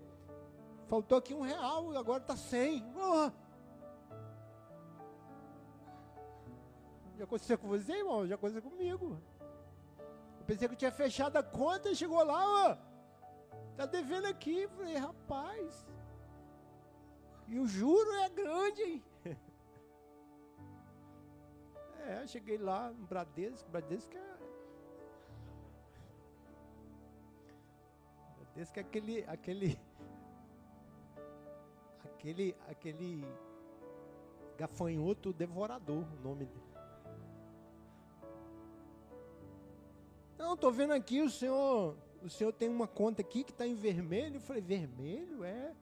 faltou 0.88 1.18
aqui 1.18 1.34
um 1.34 1.42
real 1.42 1.94
e 1.94 1.98
agora 1.98 2.22
está 2.22 2.38
cem. 2.38 2.84
Oh. 2.96 3.32
Já 7.18 7.24
aconteceu 7.24 7.58
com 7.58 7.68
você, 7.68 7.94
irmão? 7.94 8.28
Já 8.28 8.36
aconteceu 8.36 8.62
comigo. 8.62 9.22
Pensei 10.46 10.68
que 10.68 10.74
eu 10.76 10.78
tinha 10.78 10.92
fechado 10.92 11.38
a 11.38 11.44
conta 11.44 11.90
e 11.90 11.96
chegou 11.96 12.24
lá, 12.24 12.70
ó. 12.70 12.78
Tá 13.76 13.86
devendo 13.86 14.28
aqui. 14.28 14.68
Falei, 14.68 14.96
rapaz. 14.96 15.86
E 17.48 17.60
o 17.60 17.68
juro 17.68 18.12
é 18.16 18.30
grande, 18.30 18.82
hein? 18.82 19.04
É, 22.08 22.28
cheguei 22.28 22.60
lá 22.60 22.92
no 22.92 23.08
Bradesco. 23.08 23.68
Bradesco 23.72 24.16
é. 24.16 24.35
Bradesco 28.56 28.80
é 28.80 28.82
aquele. 28.82 29.26
aquele 29.28 29.80
aquele. 32.06 32.56
aquele 32.70 33.26
gafanhoto 34.58 35.34
devorador, 35.34 36.06
o 36.18 36.24
nome 36.24 36.46
dele. 36.46 36.64
Não, 40.38 40.54
estou 40.54 40.72
vendo 40.72 40.94
aqui 40.94 41.22
o 41.22 41.30
senhor, 41.30 41.98
o 42.24 42.30
senhor 42.30 42.54
tem 42.54 42.70
uma 42.70 42.88
conta 42.88 43.22
aqui 43.22 43.44
que 43.44 43.52
está 43.52 43.68
em 43.68 43.76
vermelho. 43.76 44.38
Eu 44.38 44.42
falei, 44.42 44.62
vermelho? 44.62 45.44
É. 45.44 45.74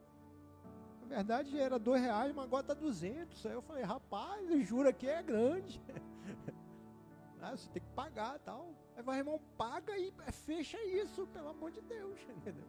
Na 1.01 1.07
verdade 1.07 1.59
era 1.59 1.77
dois 1.77 2.01
reais, 2.01 2.33
mas 2.33 2.45
agora 2.45 2.63
está 2.63 2.73
duzentos. 2.73 3.45
Aí 3.45 3.53
eu 3.53 3.61
falei, 3.61 3.83
rapaz, 3.83 4.49
o 4.49 4.59
juro 4.63 4.89
aqui 4.89 5.07
é 5.07 5.21
grande. 5.21 5.79
ah, 7.43 7.57
você 7.57 7.69
tem 7.69 7.81
que 7.81 7.89
pagar 7.89 8.39
tal. 8.39 8.73
Aí 8.95 9.03
vai, 9.03 9.17
irmão, 9.19 9.39
paga 9.57 9.97
e 9.97 10.13
fecha 10.31 10.81
isso, 10.85 11.27
pelo 11.27 11.49
amor 11.49 11.71
de 11.71 11.81
Deus. 11.81 12.17
Entendeu? 12.37 12.65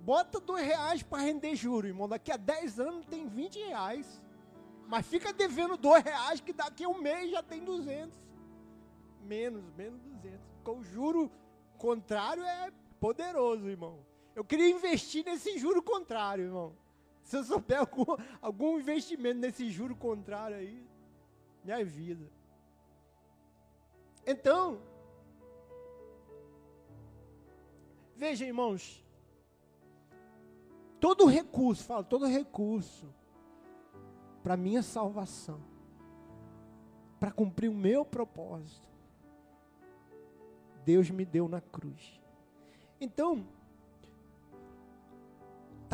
Bota 0.00 0.40
dois 0.40 0.64
reais 0.64 1.02
para 1.02 1.22
render 1.22 1.54
juro, 1.54 1.86
irmão. 1.86 2.08
Daqui 2.08 2.32
a 2.32 2.36
dez 2.36 2.80
anos 2.80 3.04
tem 3.06 3.28
vinte 3.28 3.58
reais. 3.58 4.22
Mas 4.86 5.06
fica 5.06 5.32
devendo 5.32 5.76
dois 5.76 6.02
reais 6.02 6.40
que 6.40 6.52
daqui 6.52 6.84
a 6.84 6.88
um 6.88 7.00
mês 7.00 7.30
já 7.30 7.42
tem 7.42 7.62
duzentos. 7.62 8.18
Menos, 9.22 9.64
menos 9.74 10.00
duzentos. 10.00 10.46
Porque 10.56 10.70
o 10.70 10.82
juro 10.82 11.30
contrário 11.76 12.44
é 12.44 12.70
poderoso, 12.98 13.68
irmão. 13.68 13.98
Eu 14.34 14.44
queria 14.44 14.70
investir 14.70 15.24
nesse 15.24 15.58
juro 15.58 15.82
contrário, 15.82 16.44
irmão. 16.44 16.76
Se 17.22 17.36
eu 17.36 17.44
souber 17.44 17.80
algum, 17.80 18.04
algum 18.40 18.78
investimento 18.78 19.40
nesse 19.40 19.70
juro 19.70 19.96
contrário 19.96 20.56
aí, 20.56 20.86
minha 21.64 21.84
vida. 21.84 22.30
Então, 24.26 24.80
veja, 28.16 28.44
irmãos, 28.44 29.04
todo 31.00 31.26
recurso, 31.26 31.84
fala, 31.84 32.04
todo 32.04 32.26
recurso 32.26 33.12
para 34.42 34.56
minha 34.56 34.82
salvação, 34.82 35.60
para 37.18 37.30
cumprir 37.32 37.68
o 37.68 37.74
meu 37.74 38.04
propósito. 38.04 38.88
Deus 40.84 41.10
me 41.10 41.24
deu 41.24 41.48
na 41.48 41.60
cruz. 41.60 42.20
Então, 43.00 43.46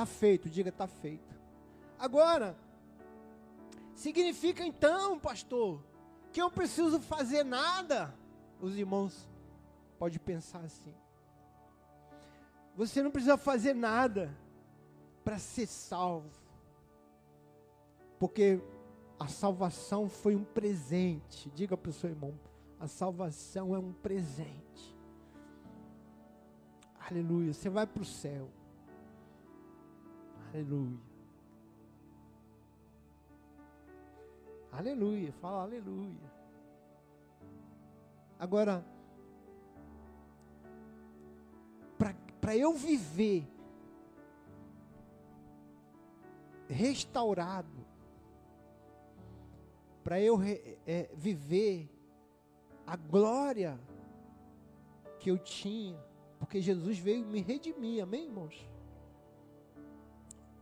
Está 0.01 0.07
feito, 0.07 0.49
diga 0.49 0.71
está 0.71 0.87
feito. 0.87 1.39
Agora, 1.99 2.57
significa 4.01 4.65
então, 4.65 5.19
pastor, 5.19 5.85
que 6.33 6.41
eu 6.41 6.51
preciso 6.51 6.99
fazer 7.01 7.45
nada? 7.45 8.15
Os 8.59 8.75
irmãos 8.75 9.29
podem 9.99 10.19
pensar 10.19 10.61
assim. 10.61 10.95
Você 12.75 13.03
não 13.03 13.11
precisa 13.11 13.37
fazer 13.37 13.75
nada 13.75 14.35
para 15.23 15.39
ser 15.39 15.67
salvo. 15.67 16.31
Porque 18.19 18.59
a 19.19 19.29
salvação 19.29 20.09
foi 20.09 20.35
um 20.35 20.45
presente. 20.45 21.51
Diga 21.51 21.77
para 21.77 21.91
o 21.91 21.93
seu 21.93 22.09
irmão: 22.09 22.39
a 22.79 22.87
salvação 22.87 23.75
é 23.75 23.79
um 23.79 23.93
presente. 23.93 24.97
Aleluia. 26.99 27.53
Você 27.53 27.69
vai 27.69 27.87
para 27.87 28.03
o 28.03 28.07
céu. 28.07 28.49
Aleluia. 30.49 31.10
Aleluia. 34.81 35.31
Fala 35.33 35.65
aleluia. 35.65 36.33
Agora, 38.39 38.83
para 42.41 42.57
eu 42.57 42.73
viver 42.73 43.47
restaurado, 46.67 47.87
para 50.03 50.19
eu 50.19 50.41
é, 50.87 51.11
viver 51.13 51.91
a 52.87 52.97
glória 52.97 53.79
que 55.19 55.31
eu 55.31 55.37
tinha, 55.37 56.03
porque 56.39 56.63
Jesus 56.63 56.99
veio 56.99 57.27
me 57.27 57.43
redimir, 57.43 58.03
amém, 58.03 58.29
irmãos? 58.29 58.67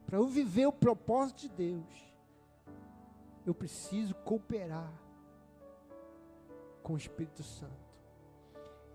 Para 0.04 0.18
eu 0.18 0.26
viver 0.26 0.66
o 0.66 0.72
propósito 0.72 1.42
de 1.42 1.48
Deus, 1.50 2.08
eu 3.48 3.54
preciso 3.54 4.14
cooperar 4.14 4.92
com 6.82 6.94
o 6.94 6.96
Espírito 6.96 7.42
Santo. 7.42 7.88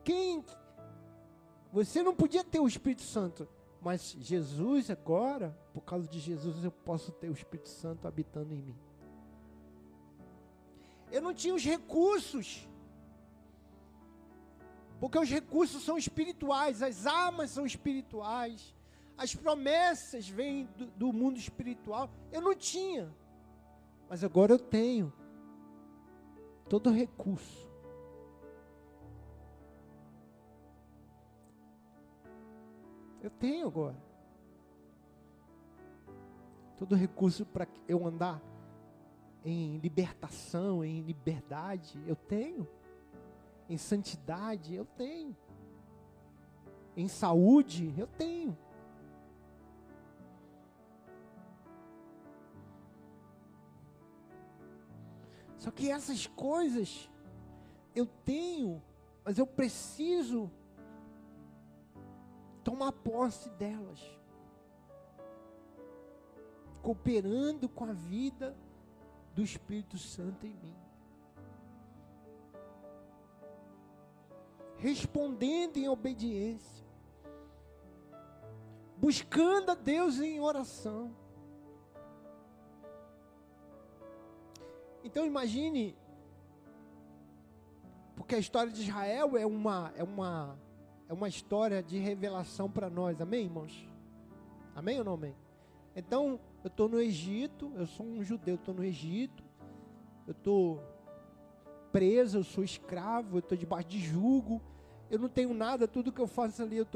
Quem 0.03 0.43
você 1.71 2.03
não 2.03 2.13
podia 2.13 2.43
ter 2.43 2.59
o 2.59 2.67
Espírito 2.67 3.01
Santo, 3.01 3.49
mas 3.81 4.15
Jesus 4.19 4.91
agora, 4.91 5.57
por 5.73 5.81
causa 5.81 6.07
de 6.07 6.19
Jesus, 6.19 6.63
eu 6.63 6.71
posso 6.71 7.11
ter 7.11 7.29
o 7.29 7.33
Espírito 7.33 7.69
Santo 7.69 8.07
habitando 8.07 8.53
em 8.53 8.61
mim. 8.61 8.77
Eu 11.11 11.21
não 11.21 11.33
tinha 11.33 11.55
os 11.55 11.63
recursos, 11.63 12.67
porque 14.99 15.17
os 15.17 15.29
recursos 15.29 15.83
são 15.83 15.97
espirituais, 15.97 16.83
as 16.83 17.07
armas 17.07 17.49
são 17.49 17.65
espirituais, 17.65 18.73
as 19.17 19.33
promessas 19.33 20.29
vêm 20.29 20.65
do, 20.77 20.85
do 20.85 21.11
mundo 21.11 21.37
espiritual. 21.37 22.09
Eu 22.31 22.41
não 22.41 22.55
tinha, 22.55 23.11
mas 24.09 24.23
agora 24.23 24.53
eu 24.53 24.59
tenho 24.59 25.11
todo 26.69 26.91
recurso 26.91 27.73
Eu 33.23 33.29
tenho 33.29 33.67
agora. 33.67 33.95
Todo 36.77 36.93
recurso 36.93 37.45
para 37.45 37.65
eu 37.87 38.05
andar 38.05 38.43
em 39.45 39.77
libertação, 39.77 40.83
em 40.83 40.99
liberdade, 40.99 42.03
eu 42.05 42.17
tenho. 42.17 42.67
Em 43.69 43.77
santidade, 43.77 44.75
eu 44.75 44.83
tenho. 44.83 45.37
Em 46.97 47.07
saúde, 47.07 47.93
eu 47.97 48.07
tenho. 48.07 48.57
Só 55.63 55.71
que 55.71 55.89
essas 55.89 56.27
coisas 56.27 57.09
eu 57.95 58.05
tenho, 58.05 58.83
mas 59.23 59.37
eu 59.37 59.47
preciso 59.47 60.51
tomar 62.65 62.91
posse 62.91 63.49
delas, 63.51 64.01
cooperando 66.81 67.69
com 67.69 67.85
a 67.85 67.93
vida 67.93 68.53
do 69.33 69.41
Espírito 69.41 69.97
Santo 69.97 70.45
em 70.45 70.53
mim. 70.53 70.75
Respondendo 74.75 75.77
em 75.77 75.87
obediência, 75.87 76.85
buscando 78.97 79.71
a 79.71 79.75
Deus 79.75 80.19
em 80.19 80.41
oração. 80.41 81.15
Então 85.03 85.25
imagine, 85.25 85.95
porque 88.15 88.35
a 88.35 88.39
história 88.39 88.71
de 88.71 88.81
Israel 88.81 89.37
é 89.37 89.45
uma, 89.45 89.91
é 89.95 90.03
uma 90.03 90.57
é 91.09 91.13
uma 91.13 91.27
história 91.27 91.83
de 91.83 91.97
revelação 91.97 92.69
para 92.69 92.89
nós, 92.89 93.21
amém, 93.21 93.43
irmãos? 93.43 93.87
Amém 94.75 94.97
ou 94.97 95.05
não 95.05 95.13
amém? 95.13 95.35
Então, 95.95 96.39
eu 96.63 96.69
estou 96.69 96.89
no 96.89 96.99
Egito, 96.99 97.71
eu 97.75 97.85
sou 97.85 98.05
um 98.05 98.23
judeu, 98.23 98.55
estou 98.55 98.73
no 98.73 98.83
Egito, 98.83 99.43
eu 100.25 100.31
estou 100.31 100.81
preso, 101.91 102.39
eu 102.39 102.43
sou 102.43 102.63
escravo, 102.63 103.35
eu 103.35 103.39
estou 103.39 103.55
debaixo 103.57 103.89
de 103.89 103.99
jugo, 103.99 104.59
eu 105.11 105.19
não 105.19 105.29
tenho 105.29 105.53
nada, 105.53 105.87
tudo 105.87 106.11
que 106.11 106.19
eu 106.19 106.25
faço 106.25 106.63
ali 106.63 106.77
eu 106.77 106.87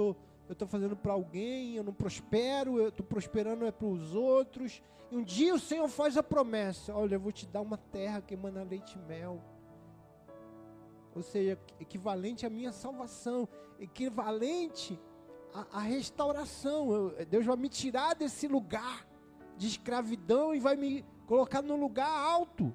tô, 0.48 0.54
estou 0.54 0.68
fazendo 0.68 0.96
para 0.96 1.14
alguém, 1.14 1.76
eu 1.76 1.84
não 1.84 1.94
prospero, 1.94 2.80
eu 2.80 2.90
estou 2.90 3.06
prosperando 3.06 3.66
é 3.66 3.72
para 3.72 3.88
os 3.88 4.16
outros. 4.16 4.82
E 5.12 5.16
um 5.16 5.24
dia 5.24 5.54
o 5.54 5.60
Senhor 5.60 5.88
faz 5.88 6.18
a 6.18 6.24
promessa: 6.24 6.96
olha, 6.96 7.16
eu 7.16 7.20
vou 7.20 7.32
te 7.32 7.46
dar 7.46 7.62
uma 7.62 7.78
terra 7.78 8.22
que 8.22 8.34
emana 8.34 8.64
leite 8.64 8.98
e 8.98 9.02
mel 9.08 9.42
ou 11.18 11.24
seja, 11.24 11.60
equivalente 11.80 12.46
à 12.46 12.50
minha 12.50 12.72
salvação, 12.72 13.50
equivalente 13.80 15.00
à, 15.52 15.80
à 15.80 15.80
restauração. 15.80 16.92
Eu, 16.92 17.26
Deus 17.26 17.44
vai 17.44 17.58
me 17.58 17.70
tirar 17.70 18.14
desse 18.14 18.48
lugar 18.48 19.04
de 19.58 19.66
escravidão 19.66 20.54
e 20.54 20.60
vai 20.60 20.76
me 20.76 21.04
colocar 21.26 21.64
no 21.64 21.76
lugar 21.76 22.08
alto 22.08 22.72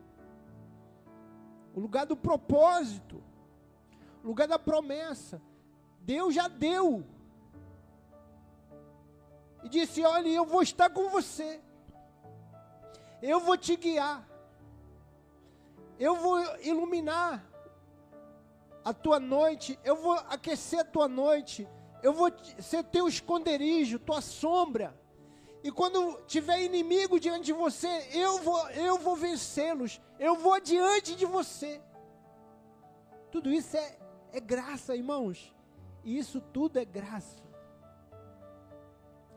o 1.72 1.78
lugar 1.78 2.04
do 2.04 2.16
propósito, 2.16 3.22
o 4.24 4.26
lugar 4.26 4.48
da 4.48 4.58
promessa. 4.58 5.40
Deus 6.00 6.34
já 6.34 6.48
deu. 6.48 7.04
E 9.62 9.68
disse: 9.68 10.04
Olha, 10.04 10.28
eu 10.28 10.44
vou 10.44 10.62
estar 10.62 10.90
com 10.90 11.08
você, 11.08 11.60
eu 13.20 13.40
vou 13.40 13.56
te 13.56 13.76
guiar, 13.76 14.26
eu 15.98 16.16
vou 16.16 16.38
iluminar 16.60 17.44
a 18.84 18.92
tua 18.92 19.20
noite, 19.20 19.78
eu 19.84 19.96
vou 19.96 20.14
aquecer 20.28 20.80
a 20.80 20.84
tua 20.84 21.06
noite, 21.06 21.68
eu 22.02 22.12
vou 22.12 22.32
ser 22.58 22.82
teu 22.84 23.06
esconderijo, 23.06 23.98
tua 23.98 24.20
sombra. 24.20 25.00
E 25.62 25.70
quando 25.70 26.20
tiver 26.26 26.60
inimigo 26.62 27.20
diante 27.20 27.44
de 27.44 27.52
você, 27.52 28.08
eu 28.12 28.38
vou, 28.38 28.68
eu 28.70 28.98
vou 28.98 29.14
vencê-los, 29.14 30.00
eu 30.18 30.34
vou 30.34 30.60
diante 30.60 31.14
de 31.14 31.24
você. 31.24 31.80
Tudo 33.30 33.50
isso 33.50 33.76
é, 33.76 33.96
é 34.32 34.40
graça, 34.40 34.96
irmãos. 34.96 35.54
E 36.02 36.18
isso 36.18 36.40
tudo 36.40 36.78
é 36.80 36.84
graça. 36.84 37.40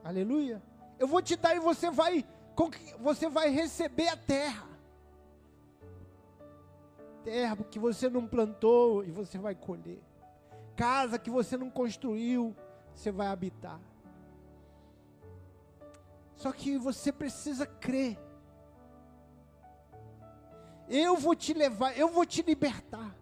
Aleluia. 0.06 0.64
Eu 0.98 1.08
vou 1.08 1.22
te 1.22 1.36
dar 1.36 1.54
e 1.54 1.60
você 1.60 1.92
vai, 1.92 2.24
você 3.02 3.28
vai 3.28 3.50
receber 3.50 4.08
a 4.08 4.16
terra 4.16 4.76
terra 7.26 7.58
que 7.58 7.80
você 7.80 8.08
não 8.08 8.28
plantou 8.28 9.04
e 9.04 9.10
você 9.10 9.40
vai 9.40 9.56
colher. 9.56 10.00
Casa 10.76 11.18
que 11.18 11.30
você 11.30 11.58
não 11.58 11.72
construiu, 11.72 12.56
você 12.94 13.12
vai 13.12 13.28
habitar. 13.28 13.80
Só 16.36 16.52
que 16.52 16.78
você 16.78 17.12
precisa 17.12 17.66
crer. 17.66 18.20
Eu 20.88 21.18
vou 21.18 21.36
te 21.36 21.54
levar, 21.54 21.98
eu 21.98 22.10
vou 22.10 22.26
te 22.26 22.44
libertar. 22.44 23.16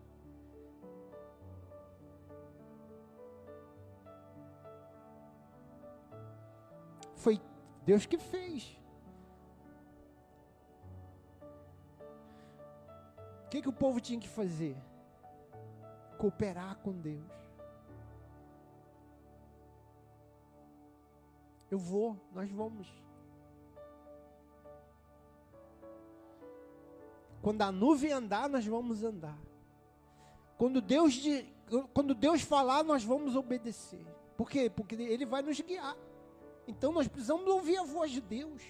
Deus 7.85 8.05
que 8.05 8.17
fez. 8.17 8.77
que, 13.53 13.61
que 13.61 13.69
o 13.69 13.73
povo 13.73 14.01
tinha 14.01 14.19
que 14.19 14.27
fazer? 14.27 14.75
Cooperar 16.17 16.75
com 16.77 16.91
Deus. 16.91 17.31
Eu 21.69 21.77
vou, 21.77 22.19
nós 22.33 22.49
vamos. 22.49 22.87
Quando 27.43 27.61
a 27.61 27.71
nuvem 27.71 28.11
andar, 28.11 28.49
nós 28.49 28.65
vamos 28.65 29.03
andar. 29.03 29.37
Quando 30.57 30.81
Deus, 30.81 31.21
quando 31.93 32.15
Deus 32.15 32.41
falar, 32.41 32.83
nós 32.83 33.03
vamos 33.03 33.35
obedecer. 33.35 34.03
Por 34.35 34.49
quê? 34.49 34.67
Porque 34.67 34.95
Ele 34.95 35.27
vai 35.27 35.43
nos 35.43 35.61
guiar. 35.61 35.95
Então 36.67 36.91
nós 36.91 37.07
precisamos 37.07 37.47
ouvir 37.47 37.77
a 37.77 37.83
voz 37.83 38.11
de 38.11 38.21
Deus. 38.21 38.61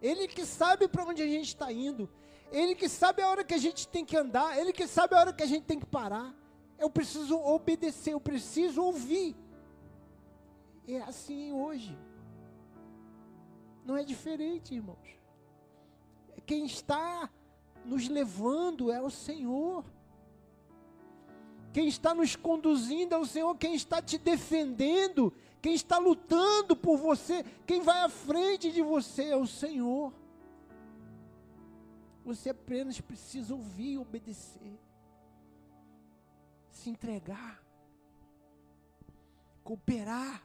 Ele 0.00 0.26
que 0.26 0.44
sabe 0.44 0.88
para 0.88 1.04
onde 1.04 1.22
a 1.22 1.26
gente 1.26 1.48
está 1.48 1.72
indo. 1.72 2.10
Ele 2.50 2.74
que 2.74 2.88
sabe 2.88 3.22
a 3.22 3.28
hora 3.28 3.44
que 3.44 3.54
a 3.54 3.58
gente 3.58 3.86
tem 3.86 4.04
que 4.04 4.16
andar. 4.16 4.58
Ele 4.58 4.72
que 4.72 4.86
sabe 4.86 5.14
a 5.14 5.20
hora 5.20 5.32
que 5.32 5.42
a 5.42 5.46
gente 5.46 5.64
tem 5.64 5.78
que 5.78 5.86
parar. 5.86 6.34
Eu 6.78 6.90
preciso 6.90 7.38
obedecer, 7.38 8.12
eu 8.12 8.20
preciso 8.20 8.82
ouvir. 8.82 9.36
É 10.86 10.98
assim 11.02 11.52
hoje. 11.52 11.96
Não 13.84 13.96
é 13.96 14.02
diferente, 14.02 14.74
irmãos. 14.74 14.98
Quem 16.44 16.66
está 16.66 17.30
nos 17.84 18.08
levando 18.08 18.90
é 18.90 19.00
o 19.00 19.10
Senhor. 19.10 19.84
Quem 21.72 21.88
está 21.88 22.12
nos 22.14 22.36
conduzindo 22.36 23.14
é 23.14 23.18
o 23.18 23.24
Senhor. 23.24 23.56
Quem 23.56 23.74
está 23.74 24.02
te 24.02 24.18
defendendo, 24.18 25.32
quem 25.62 25.74
está 25.74 25.96
lutando 25.96 26.74
por 26.74 26.98
você, 26.98 27.44
quem 27.64 27.80
vai 27.80 28.00
à 28.00 28.08
frente 28.08 28.72
de 28.72 28.82
você 28.82 29.26
é 29.26 29.36
o 29.36 29.46
Senhor. 29.46 30.12
Você 32.24 32.50
apenas 32.50 33.00
precisa 33.00 33.54
ouvir 33.54 33.92
e 33.92 33.98
obedecer. 33.98 34.76
Se 36.68 36.90
entregar. 36.90 37.62
Cooperar. 39.62 40.44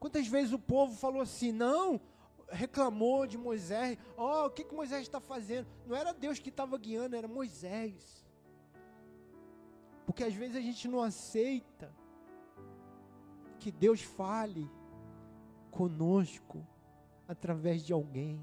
Quantas 0.00 0.26
vezes 0.26 0.54
o 0.54 0.58
povo 0.58 0.96
falou 0.96 1.20
assim: 1.20 1.52
não, 1.52 2.00
reclamou 2.48 3.26
de 3.26 3.36
Moisés, 3.36 3.98
ó, 4.16 4.44
oh, 4.44 4.46
o 4.46 4.50
que, 4.50 4.64
que 4.64 4.74
Moisés 4.74 5.02
está 5.02 5.20
fazendo? 5.20 5.66
Não 5.86 5.94
era 5.94 6.14
Deus 6.14 6.38
que 6.38 6.48
estava 6.48 6.78
guiando, 6.78 7.14
era 7.14 7.28
Moisés. 7.28 8.25
Porque 10.06 10.22
às 10.22 10.32
vezes 10.32 10.56
a 10.56 10.60
gente 10.60 10.86
não 10.86 11.02
aceita 11.02 11.92
que 13.58 13.72
Deus 13.72 14.00
fale 14.00 14.70
conosco 15.70 16.64
através 17.26 17.84
de 17.84 17.92
alguém. 17.92 18.40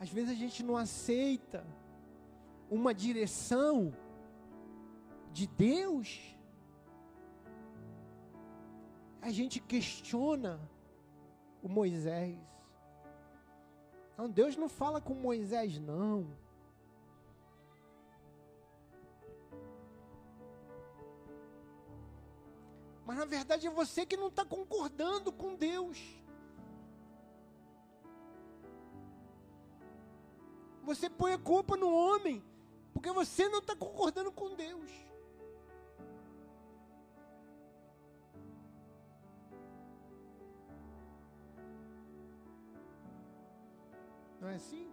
Às 0.00 0.10
vezes 0.10 0.30
a 0.30 0.34
gente 0.34 0.64
não 0.64 0.76
aceita 0.76 1.64
uma 2.68 2.92
direção 2.92 3.96
de 5.32 5.46
Deus. 5.46 6.36
A 9.20 9.30
gente 9.30 9.60
questiona 9.60 10.58
o 11.62 11.68
Moisés. 11.68 12.36
Não, 14.16 14.28
Deus 14.28 14.56
não 14.56 14.68
fala 14.68 15.00
com 15.00 15.14
Moisés, 15.14 15.78
não. 15.78 16.26
Mas 23.04 23.16
na 23.16 23.24
verdade 23.24 23.66
é 23.66 23.70
você 23.70 24.06
que 24.06 24.16
não 24.16 24.28
está 24.28 24.44
concordando 24.44 25.32
com 25.32 25.54
Deus. 25.54 25.98
Você 30.82 31.08
põe 31.08 31.32
a 31.32 31.38
culpa 31.38 31.76
no 31.76 31.92
homem, 31.92 32.42
porque 32.92 33.10
você 33.12 33.48
não 33.48 33.58
está 33.58 33.74
concordando 33.74 34.32
com 34.32 34.54
Deus. 34.54 34.90
Não 44.42 44.48
é 44.48 44.56
assim? 44.56 44.90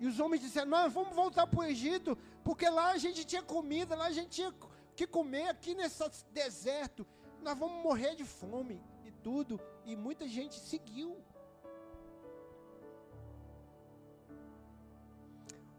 E 0.00 0.06
os 0.08 0.18
homens 0.18 0.40
disseram: 0.40 0.68
Nós 0.68 0.92
vamos 0.92 1.14
voltar 1.14 1.46
para 1.46 1.60
o 1.60 1.62
Egito, 1.62 2.18
porque 2.42 2.68
lá 2.68 2.90
a 2.90 2.98
gente 2.98 3.24
tinha 3.24 3.42
comida, 3.42 3.94
lá 3.94 4.06
a 4.06 4.10
gente 4.10 4.30
tinha 4.30 4.52
que 4.96 5.06
comer 5.06 5.48
aqui 5.48 5.72
nesse 5.72 6.02
deserto. 6.32 7.06
Nós 7.40 7.56
vamos 7.56 7.80
morrer 7.80 8.16
de 8.16 8.24
fome 8.24 8.82
e 9.04 9.12
tudo. 9.12 9.60
E 9.84 9.94
muita 9.94 10.26
gente 10.26 10.58
seguiu. 10.58 11.16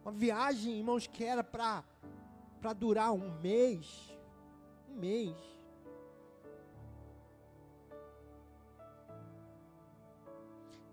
Uma 0.01 0.13
viagem, 0.13 0.77
irmãos, 0.77 1.05
que 1.05 1.25
era 1.25 1.43
para 1.43 2.73
durar 2.73 3.11
um 3.11 3.37
mês. 3.41 4.17
Um 4.89 4.95
mês. 4.95 5.52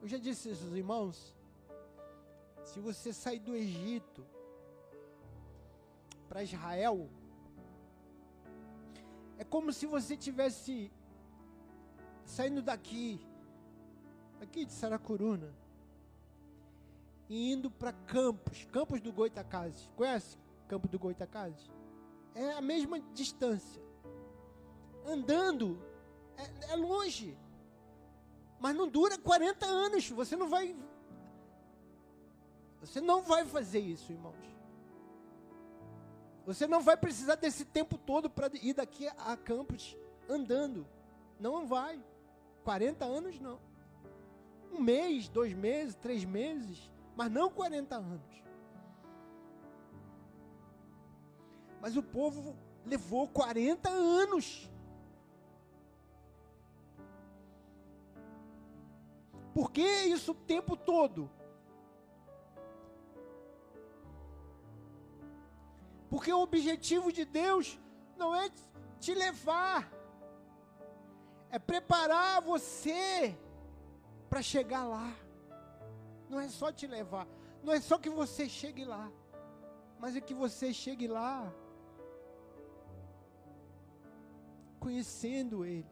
Eu 0.00 0.08
já 0.08 0.16
disse 0.16 0.50
isso, 0.50 0.74
irmãos. 0.76 1.36
Se 2.64 2.80
você 2.80 3.12
sair 3.12 3.38
do 3.38 3.54
Egito 3.54 4.24
para 6.28 6.42
Israel, 6.42 7.08
é 9.36 9.44
como 9.44 9.72
se 9.72 9.86
você 9.86 10.16
tivesse 10.16 10.90
saindo 12.24 12.62
daqui, 12.62 13.20
aqui 14.40 14.64
de 14.64 14.72
Saracuruna, 14.72 15.52
e 17.28 17.52
indo 17.52 17.70
para 17.70 17.92
Campos, 17.92 18.66
Campos 18.72 19.00
do 19.00 19.12
Goitacazes. 19.12 19.90
Conhece 19.96 20.38
Campos 20.66 20.90
do 20.90 20.98
Goitacazes? 20.98 21.70
É 22.34 22.52
a 22.52 22.60
mesma 22.60 23.00
distância. 23.12 23.82
Andando, 25.06 25.78
é, 26.36 26.72
é 26.72 26.76
longe. 26.76 27.36
Mas 28.60 28.76
não 28.76 28.86
dura 28.86 29.18
40 29.18 29.66
anos. 29.66 30.08
Você 30.10 30.36
não 30.36 30.48
vai. 30.48 30.76
Você 32.80 33.00
não 33.00 33.22
vai 33.22 33.44
fazer 33.44 33.80
isso, 33.80 34.12
irmãos. 34.12 34.36
Você 36.46 36.66
não 36.66 36.80
vai 36.80 36.96
precisar 36.96 37.36
desse 37.36 37.64
tempo 37.64 37.98
todo 37.98 38.28
para 38.28 38.50
ir 38.62 38.74
daqui 38.74 39.08
a 39.08 39.36
Campos 39.36 39.96
andando. 40.28 40.86
Não 41.38 41.66
vai. 41.66 42.02
40 42.62 43.04
anos 43.04 43.40
não. 43.40 43.58
Um 44.72 44.80
mês, 44.80 45.28
dois 45.28 45.52
meses, 45.52 45.94
três 45.96 46.24
meses, 46.24 46.90
mas 47.16 47.30
não 47.30 47.50
40 47.50 47.96
anos. 47.96 48.42
Mas 51.80 51.96
o 51.96 52.02
povo 52.02 52.56
levou 52.84 53.26
40 53.28 53.88
anos. 53.88 54.69
Por 59.54 59.70
que 59.70 59.82
isso 59.82 60.32
o 60.32 60.34
tempo 60.34 60.76
todo? 60.76 61.30
Porque 66.08 66.32
o 66.32 66.40
objetivo 66.40 67.12
de 67.12 67.24
Deus 67.24 67.78
não 68.16 68.34
é 68.34 68.50
te 68.98 69.14
levar, 69.14 69.90
é 71.50 71.58
preparar 71.58 72.42
você 72.42 73.36
para 74.28 74.42
chegar 74.42 74.84
lá. 74.84 75.14
Não 76.28 76.38
é 76.40 76.48
só 76.48 76.72
te 76.72 76.86
levar, 76.86 77.26
não 77.62 77.72
é 77.72 77.80
só 77.80 77.98
que 77.98 78.10
você 78.10 78.48
chegue 78.48 78.84
lá, 78.84 79.10
mas 79.98 80.14
é 80.14 80.20
que 80.20 80.34
você 80.34 80.72
chegue 80.72 81.08
lá 81.08 81.52
conhecendo 84.78 85.64
Ele, 85.64 85.86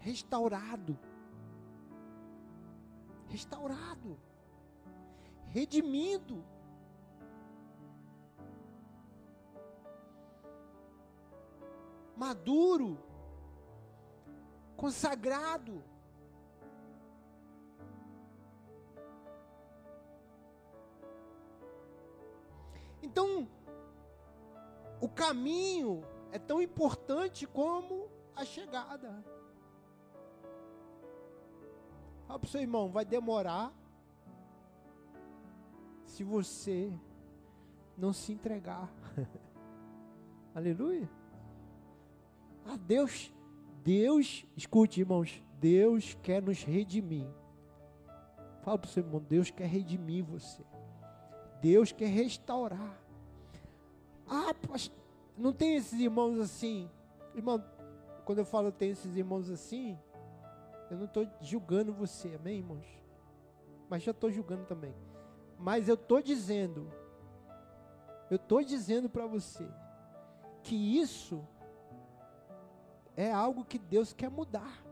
restaurado, 0.00 0.98
restaurado, 3.28 4.18
redimido. 5.46 6.44
maduro, 12.20 12.98
consagrado. 14.76 15.82
Então, 23.02 23.48
o 25.00 25.08
caminho 25.08 26.02
é 26.30 26.38
tão 26.38 26.60
importante 26.60 27.46
como 27.46 28.10
a 28.36 28.44
chegada. 28.44 29.24
Fala 32.30 32.38
para 32.38 32.46
o 32.46 32.50
seu 32.50 32.60
irmão, 32.60 32.88
vai 32.88 33.04
demorar 33.04 33.74
se 36.06 36.22
você 36.22 36.92
não 37.98 38.12
se 38.12 38.30
entregar. 38.30 38.88
Aleluia. 40.54 41.10
Ah, 42.64 42.76
Deus, 42.76 43.34
Deus, 43.82 44.46
escute, 44.56 45.00
irmãos, 45.00 45.42
Deus 45.58 46.16
quer 46.22 46.40
nos 46.40 46.62
redimir. 46.62 47.26
Fala 48.62 48.78
para 48.78 48.88
o 48.88 48.92
seu 48.92 49.02
irmão, 49.02 49.20
Deus 49.28 49.50
quer 49.50 49.66
redimir 49.66 50.24
você. 50.24 50.62
Deus 51.60 51.90
quer 51.90 52.10
restaurar. 52.10 52.96
Ah, 54.28 54.54
não 55.36 55.52
tem 55.52 55.74
esses 55.74 55.98
irmãos 55.98 56.38
assim. 56.38 56.88
Irmão, 57.34 57.60
quando 58.24 58.38
eu 58.38 58.44
falo 58.44 58.70
tem 58.70 58.90
esses 58.90 59.16
irmãos 59.16 59.50
assim, 59.50 59.98
eu 60.90 60.96
não 60.98 61.04
estou 61.04 61.26
julgando 61.40 61.92
você, 61.92 62.34
amém, 62.34 62.58
irmãos? 62.58 62.86
Mas 63.88 64.02
já 64.02 64.10
estou 64.10 64.30
julgando 64.30 64.64
também. 64.64 64.94
Mas 65.56 65.88
eu 65.88 65.94
estou 65.94 66.20
dizendo, 66.20 66.90
eu 68.28 68.36
estou 68.36 68.62
dizendo 68.62 69.08
para 69.08 69.26
você, 69.26 69.66
que 70.62 70.74
isso 70.74 71.46
é 73.16 73.30
algo 73.32 73.64
que 73.64 73.78
Deus 73.78 74.12
quer 74.12 74.30
mudar. 74.30 74.84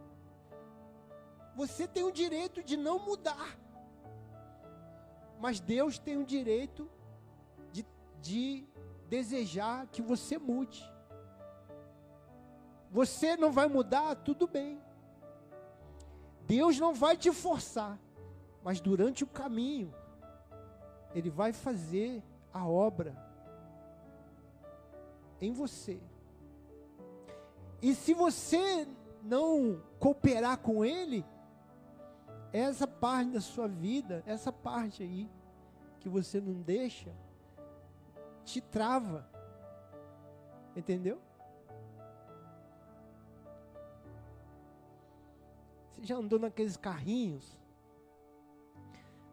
Você 1.56 1.88
tem 1.88 2.04
o 2.04 2.12
direito 2.12 2.62
de 2.62 2.76
não 2.76 3.00
mudar, 3.00 3.58
mas 5.40 5.58
Deus 5.58 5.98
tem 5.98 6.16
o 6.16 6.24
direito 6.24 6.88
de, 7.72 7.84
de 8.20 8.68
desejar 9.08 9.88
que 9.88 10.00
você 10.00 10.38
mude. 10.38 10.84
Você 12.90 13.37
não 13.37 13.50
vai 13.50 13.66
mudar, 13.66 14.14
tudo 14.16 14.46
bem. 14.46 14.80
Deus 16.48 16.80
não 16.80 16.94
vai 16.94 17.14
te 17.14 17.30
forçar, 17.30 18.00
mas 18.64 18.80
durante 18.80 19.22
o 19.22 19.26
caminho, 19.26 19.94
Ele 21.14 21.28
vai 21.28 21.52
fazer 21.52 22.22
a 22.50 22.66
obra 22.66 23.14
em 25.42 25.52
você. 25.52 26.00
E 27.82 27.94
se 27.94 28.14
você 28.14 28.88
não 29.22 29.82
cooperar 30.00 30.56
com 30.56 30.82
Ele, 30.82 31.22
essa 32.50 32.87
parte 32.87 33.32
da 33.32 33.42
sua 33.42 33.68
vida, 33.68 34.22
essa 34.26 34.50
parte 34.50 35.02
aí, 35.02 35.30
que 36.00 36.08
você 36.08 36.40
não 36.40 36.54
deixa, 36.62 37.14
te 38.42 38.62
trava. 38.62 39.28
Entendeu? 40.74 41.20
Você 45.98 46.06
já 46.06 46.16
andou 46.16 46.38
naqueles 46.38 46.76
carrinhos? 46.76 47.58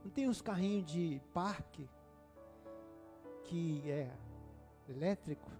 Não 0.03 0.09
tem 0.09 0.27
uns 0.27 0.41
carrinhos 0.41 0.91
de 0.91 1.21
parque 1.31 1.87
que 3.43 3.83
é 3.89 4.11
elétrico? 4.89 5.51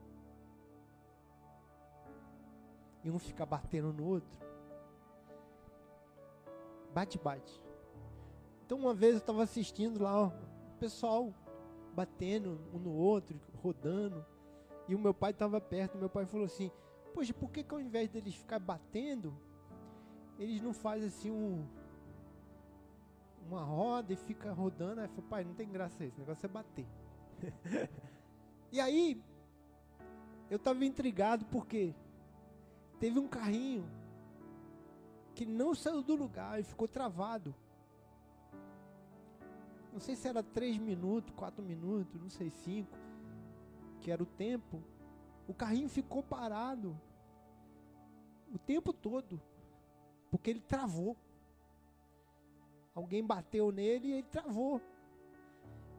E 3.04 3.12
um 3.12 3.20
fica 3.20 3.46
batendo 3.46 3.94
no 3.94 4.04
outro. 4.04 4.36
Bate, 6.92 7.20
bate. 7.20 7.62
Então 8.66 8.80
uma 8.80 8.94
vez 8.96 9.14
eu 9.14 9.20
estava 9.20 9.44
assistindo 9.44 10.02
lá, 10.02 10.20
ó, 10.20 10.28
o 10.30 10.78
pessoal 10.80 11.32
batendo 11.94 12.60
um 12.74 12.80
no 12.80 12.92
outro, 12.92 13.40
rodando. 13.62 14.26
E 14.88 14.96
o 14.96 15.00
meu 15.00 15.14
pai 15.14 15.32
estava 15.32 15.62
perto. 15.62 16.00
Meu 16.00 16.10
pai 16.10 16.26
falou 16.26 16.48
assim: 16.48 16.72
Poxa, 17.14 17.32
por 17.32 17.52
que, 17.52 17.64
que 17.64 17.74
ao 17.76 17.80
invés 17.80 18.10
deles 18.10 18.34
ficar 18.34 18.58
batendo, 18.58 19.40
eles 20.40 20.62
não 20.62 20.74
fazem 20.74 21.08
assim 21.08 21.32
um 21.32 21.66
uma 23.48 23.64
roda 23.64 24.12
e 24.12 24.16
fica 24.16 24.52
rodando. 24.52 25.02
Aí 25.02 25.08
falei, 25.08 25.26
pai, 25.30 25.44
não 25.44 25.54
tem 25.54 25.70
graça 25.70 26.04
isso, 26.04 26.18
o 26.18 26.20
negócio 26.20 26.46
é 26.46 26.50
bater. 26.50 26.88
e 28.72 28.80
aí, 28.80 29.22
eu 30.50 30.58
estava 30.58 30.84
intrigado 30.84 31.46
porque 31.46 31.94
teve 33.00 33.20
um 33.20 33.28
carrinho 33.28 33.86
que 35.34 35.46
não 35.46 35.76
saiu 35.76 36.02
do 36.02 36.16
lugar 36.16 36.60
e 36.60 36.64
ficou 36.64 36.88
travado. 36.88 37.54
Não 39.92 40.00
sei 40.00 40.16
se 40.16 40.28
era 40.28 40.44
três 40.44 40.78
minutos, 40.78 41.34
quatro 41.36 41.64
minutos, 41.64 42.20
não 42.20 42.30
sei, 42.30 42.50
cinco, 42.50 42.98
que 44.02 44.12
era 44.12 44.22
o 44.22 44.26
tempo. 44.26 44.84
O 45.48 45.54
carrinho 45.54 45.88
ficou 45.88 46.24
parado 46.24 47.00
o 48.54 48.58
tempo 48.58 48.92
todo 48.94 49.42
porque 50.38 50.50
ele 50.50 50.60
travou. 50.60 51.16
Alguém 52.94 53.26
bateu 53.26 53.72
nele 53.72 54.08
e 54.08 54.12
ele 54.14 54.24
travou. 54.24 54.82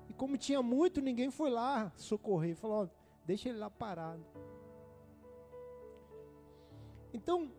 E 0.08 0.12
como 0.12 0.36
tinha 0.36 0.62
muito, 0.62 1.00
ninguém 1.00 1.30
foi 1.30 1.50
lá 1.50 1.90
socorrer. 1.96 2.54
Falou: 2.54 2.90
deixa 3.24 3.48
ele 3.48 3.58
lá 3.58 3.70
parado. 3.70 4.24
Então, 7.14 7.50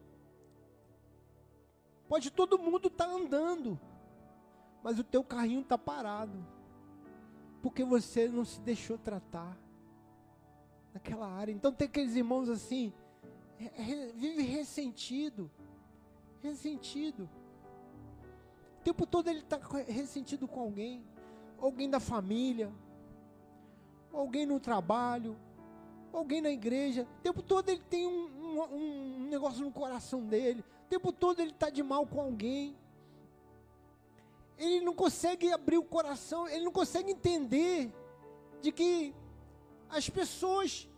pode 2.08 2.30
todo 2.30 2.60
mundo 2.60 2.90
estar 2.90 3.08
tá 3.08 3.12
andando, 3.12 3.80
mas 4.84 5.00
o 5.00 5.04
teu 5.04 5.24
carrinho 5.24 5.62
está 5.62 5.80
parado, 5.80 6.46
porque 7.62 7.84
você 7.84 8.28
não 8.28 8.46
se 8.46 8.62
deixou 8.62 9.00
tratar 9.00 9.58
naquela 10.94 11.28
área. 11.28 11.52
Então 11.52 11.72
tem 11.72 11.88
aqueles 11.88 12.16
irmãos 12.16 12.50
assim, 12.50 12.94
vive 14.14 14.44
ressentido, 14.44 15.50
ressentido. 16.48 17.30
O 18.80 18.84
tempo 18.84 19.06
todo 19.06 19.30
ele 19.30 19.40
está 19.40 19.60
ressentido 19.88 20.48
com 20.48 20.62
alguém, 20.62 21.04
alguém 21.60 21.90
da 21.90 22.00
família, 22.00 22.72
alguém 24.14 24.46
no 24.46 24.60
trabalho, 24.60 25.38
alguém 26.12 26.42
na 26.42 26.50
igreja. 26.50 27.08
O 27.20 27.22
tempo 27.22 27.42
todo 27.42 27.70
ele 27.70 27.82
tem 27.90 28.08
um, 28.08 28.28
um, 28.40 29.24
um 29.24 29.28
negócio 29.30 29.64
no 29.64 29.72
coração 29.72 30.26
dele. 30.26 30.64
O 30.86 30.90
tempo 30.90 31.12
todo 31.12 31.40
ele 31.42 31.52
está 31.52 31.70
de 31.70 31.84
mal 31.84 32.06
com 32.06 32.22
alguém. 32.22 32.76
Ele 34.58 34.82
não 34.82 34.94
consegue 34.94 35.52
abrir 35.52 35.78
o 35.78 35.84
coração, 35.84 36.48
ele 36.48 36.66
não 36.66 36.72
consegue 36.72 37.12
entender 37.12 37.94
de 38.62 38.72
que 38.72 39.14
as 39.90 40.10
pessoas, 40.10 40.90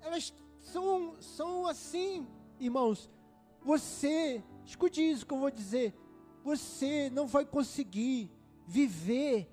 elas 0.00 0.34
são, 0.58 1.14
são 1.20 1.66
assim, 1.66 2.26
irmãos. 2.58 3.08
Você 3.62 4.42
Escute 4.64 5.00
isso 5.02 5.26
que 5.26 5.34
eu 5.34 5.38
vou 5.38 5.50
dizer. 5.50 5.94
Você 6.44 7.10
não 7.10 7.26
vai 7.26 7.44
conseguir 7.44 8.30
viver 8.66 9.50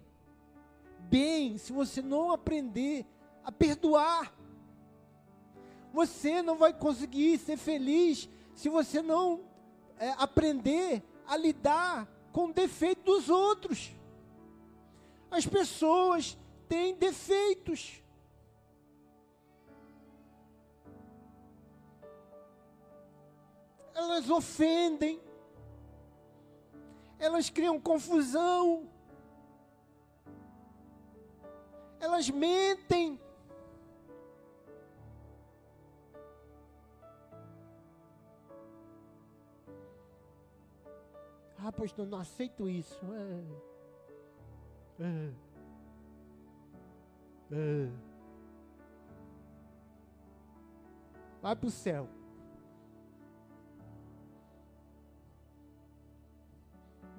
bem 1.10 1.58
se 1.58 1.74
você 1.74 2.02
não 2.02 2.32
aprender 2.32 3.06
a 3.44 3.52
perdoar. 3.52 4.34
Você 5.94 6.42
não 6.42 6.58
vai 6.58 6.74
conseguir 6.74 7.38
ser 7.40 7.58
feliz 7.58 8.30
se 8.54 8.70
você 8.70 9.02
não 9.02 9.42
é, 9.98 10.10
aprender 10.18 11.04
a 11.26 11.36
lidar 11.36 12.08
com 12.32 12.48
o 12.48 12.54
defeito 12.54 13.04
dos 13.04 13.30
outros. 13.30 13.92
As 15.30 15.46
pessoas 15.46 16.38
têm 16.68 16.96
defeitos. 16.96 18.02
Elas 24.18 24.30
ofendem, 24.32 25.22
elas 27.20 27.52
criam 27.52 27.80
confusão, 27.80 28.90
elas 32.00 32.28
mentem. 32.30 33.20
Ah, 41.60 41.72
pastor, 41.72 42.08
não 42.08 42.20
aceito 42.20 42.68
isso. 42.68 43.00
É. 45.00 45.04
É. 45.04 45.34
É. 47.52 47.90
Vai 51.42 51.56
para 51.56 51.68
o 51.68 51.72
céu. 51.72 52.17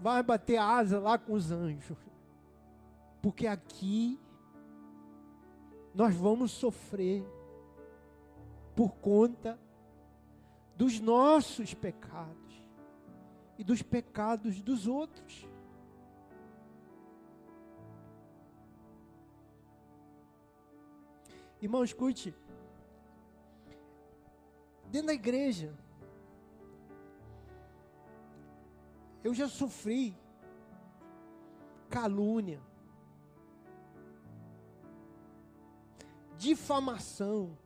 Vai 0.01 0.23
bater 0.23 0.59
asa 0.59 0.99
lá 0.99 1.19
com 1.19 1.33
os 1.33 1.51
anjos. 1.51 1.97
Porque 3.21 3.47
aqui 3.47 4.19
nós 5.95 6.15
vamos 6.15 6.53
sofrer 6.53 7.25
por 8.77 8.95
conta 8.97 9.59
dos 10.77 11.01
nossos 11.01 11.75
pecados 11.75 12.63
e 13.59 13.65
dos 13.65 13.83
pecados 13.83 14.61
dos 14.61 14.87
outros. 14.87 15.49
Irmão, 21.61 21.83
escute. 21.83 22.33
Dentro 24.87 25.09
da 25.09 25.15
igreja, 25.15 25.77
Eu 29.23 29.35
já 29.35 29.49
sofri 29.49 30.17
calúnia, 31.89 32.61
difamação, 36.37 37.57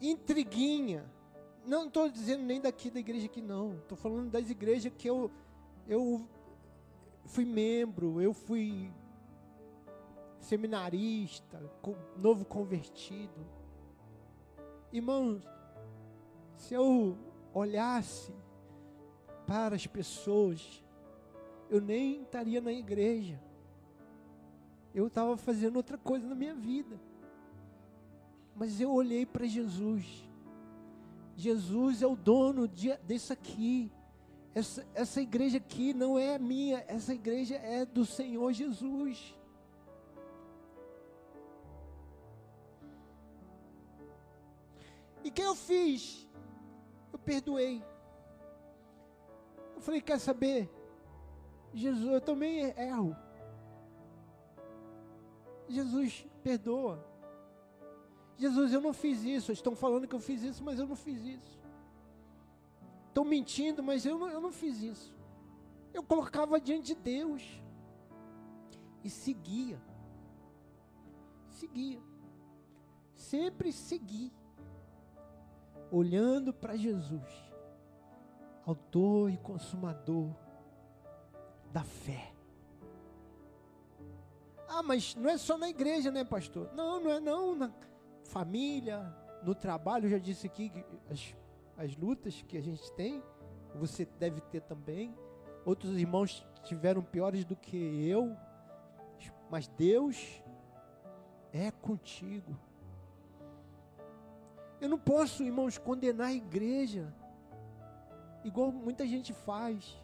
intriguinha. 0.00 1.10
Não 1.64 1.86
estou 1.86 2.08
dizendo 2.08 2.44
nem 2.44 2.60
daqui 2.60 2.90
da 2.90 3.00
igreja 3.00 3.28
que 3.28 3.40
não. 3.40 3.78
Estou 3.78 3.96
falando 3.96 4.30
das 4.30 4.50
igrejas 4.50 4.92
que 4.96 5.08
eu, 5.08 5.30
eu 5.88 6.28
fui 7.24 7.44
membro, 7.44 8.20
eu 8.20 8.32
fui 8.32 8.92
seminarista, 10.38 11.60
novo 12.16 12.44
convertido. 12.44 13.46
Irmãos, 14.92 15.42
se 16.56 16.74
eu 16.74 17.16
olhasse 17.52 18.34
para 19.46 19.76
as 19.76 19.86
pessoas 19.86 20.82
eu 21.68 21.80
nem 21.80 22.22
estaria 22.22 22.60
na 22.60 22.72
igreja. 22.72 23.40
Eu 24.94 25.08
estava 25.08 25.36
fazendo 25.36 25.76
outra 25.76 25.98
coisa 25.98 26.26
na 26.26 26.34
minha 26.34 26.54
vida. 26.54 26.98
Mas 28.54 28.80
eu 28.80 28.92
olhei 28.92 29.26
para 29.26 29.46
Jesus. 29.46 30.06
Jesus 31.36 32.02
é 32.02 32.06
o 32.06 32.16
dono 32.16 32.66
de, 32.66 32.96
disso 32.98 33.32
aqui. 33.32 33.92
Essa, 34.54 34.86
essa 34.94 35.20
igreja 35.20 35.58
aqui 35.58 35.92
não 35.92 36.18
é 36.18 36.38
minha, 36.38 36.82
essa 36.88 37.12
igreja 37.12 37.56
é 37.56 37.84
do 37.84 38.06
Senhor 38.06 38.52
Jesus. 38.52 39.34
E 45.22 45.30
que 45.30 45.42
eu 45.42 45.54
fiz? 45.54 46.25
Perdoei. 47.26 47.84
Eu 49.74 49.80
falei, 49.80 50.00
quer 50.00 50.18
saber? 50.18 50.70
Jesus, 51.74 52.10
eu 52.10 52.20
também 52.20 52.60
erro. 52.78 53.14
Jesus, 55.68 56.26
perdoa. 56.42 57.04
Jesus, 58.38 58.72
eu 58.72 58.80
não 58.80 58.92
fiz 58.92 59.22
isso. 59.24 59.52
Estão 59.52 59.74
falando 59.74 60.06
que 60.06 60.14
eu 60.14 60.20
fiz 60.20 60.42
isso, 60.42 60.62
mas 60.62 60.78
eu 60.78 60.86
não 60.86 60.96
fiz 60.96 61.22
isso. 61.24 61.60
Estão 63.08 63.24
mentindo, 63.24 63.82
mas 63.82 64.06
eu 64.06 64.18
não, 64.18 64.30
eu 64.30 64.40
não 64.40 64.52
fiz 64.52 64.80
isso. 64.80 65.14
Eu 65.92 66.02
colocava 66.02 66.60
diante 66.60 66.88
de 66.88 66.94
Deus 66.94 67.42
e 69.02 69.10
seguia. 69.10 69.80
Seguia. 71.50 72.00
Sempre 73.14 73.72
segui. 73.72 74.32
Olhando 75.90 76.52
para 76.52 76.76
Jesus, 76.76 77.22
autor 78.64 79.30
e 79.30 79.36
consumador 79.38 80.34
da 81.72 81.82
fé. 81.82 82.32
Ah, 84.68 84.82
mas 84.82 85.14
não 85.14 85.30
é 85.30 85.38
só 85.38 85.56
na 85.56 85.68
igreja, 85.68 86.10
né, 86.10 86.24
pastor? 86.24 86.70
Não, 86.74 87.00
não 87.00 87.10
é 87.10 87.20
não. 87.20 87.54
Na 87.54 87.72
família, 88.24 89.14
no 89.42 89.54
trabalho, 89.54 90.06
eu 90.06 90.10
já 90.10 90.18
disse 90.18 90.46
aqui 90.46 90.72
as, 91.10 91.34
as 91.76 91.96
lutas 91.96 92.42
que 92.42 92.58
a 92.58 92.60
gente 92.60 92.90
tem, 92.92 93.22
você 93.74 94.04
deve 94.18 94.40
ter 94.40 94.62
também. 94.62 95.14
Outros 95.64 95.96
irmãos 95.96 96.46
tiveram 96.64 97.02
piores 97.02 97.44
do 97.44 97.54
que 97.54 98.08
eu, 98.08 98.36
mas 99.50 99.68
Deus 99.68 100.42
é 101.52 101.70
contigo. 101.70 102.58
Eu 104.80 104.88
não 104.88 104.98
posso, 104.98 105.42
irmãos, 105.42 105.78
condenar 105.78 106.28
a 106.28 106.32
igreja, 106.32 107.12
igual 108.44 108.70
muita 108.70 109.06
gente 109.06 109.32
faz. 109.32 109.96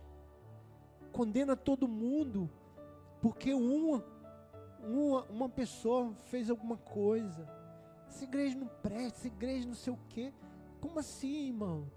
Condena 1.12 1.54
todo 1.54 1.86
mundo, 1.86 2.50
porque 3.20 3.52
uma 3.52 4.02
uma, 4.82 5.22
uma 5.24 5.48
pessoa 5.48 6.12
fez 6.24 6.50
alguma 6.50 6.76
coisa. 6.76 7.48
Essa 8.08 8.24
igreja 8.24 8.58
não 8.58 8.66
presta, 8.66 9.18
essa 9.18 9.26
igreja 9.28 9.66
não 9.66 9.74
sei 9.74 9.92
o 9.92 9.98
quê. 10.08 10.32
Como 10.80 10.98
assim, 10.98 11.46
irmão? 11.48 11.90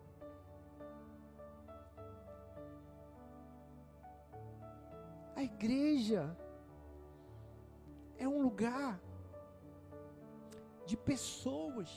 A 5.36 5.44
igreja 5.44 6.36
é 8.18 8.28
um 8.28 8.42
lugar 8.42 9.00
de 10.86 10.96
pessoas. 10.96 11.90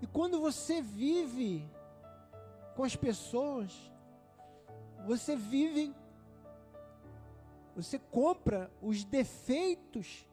E 0.00 0.06
quando 0.06 0.40
você 0.40 0.80
vive 0.80 1.68
com 2.76 2.84
as 2.84 2.94
pessoas, 2.94 3.72
você 5.04 5.34
vive, 5.34 5.94
você 7.74 7.98
compra 7.98 8.70
os 8.80 9.04
defeitos 9.04 10.28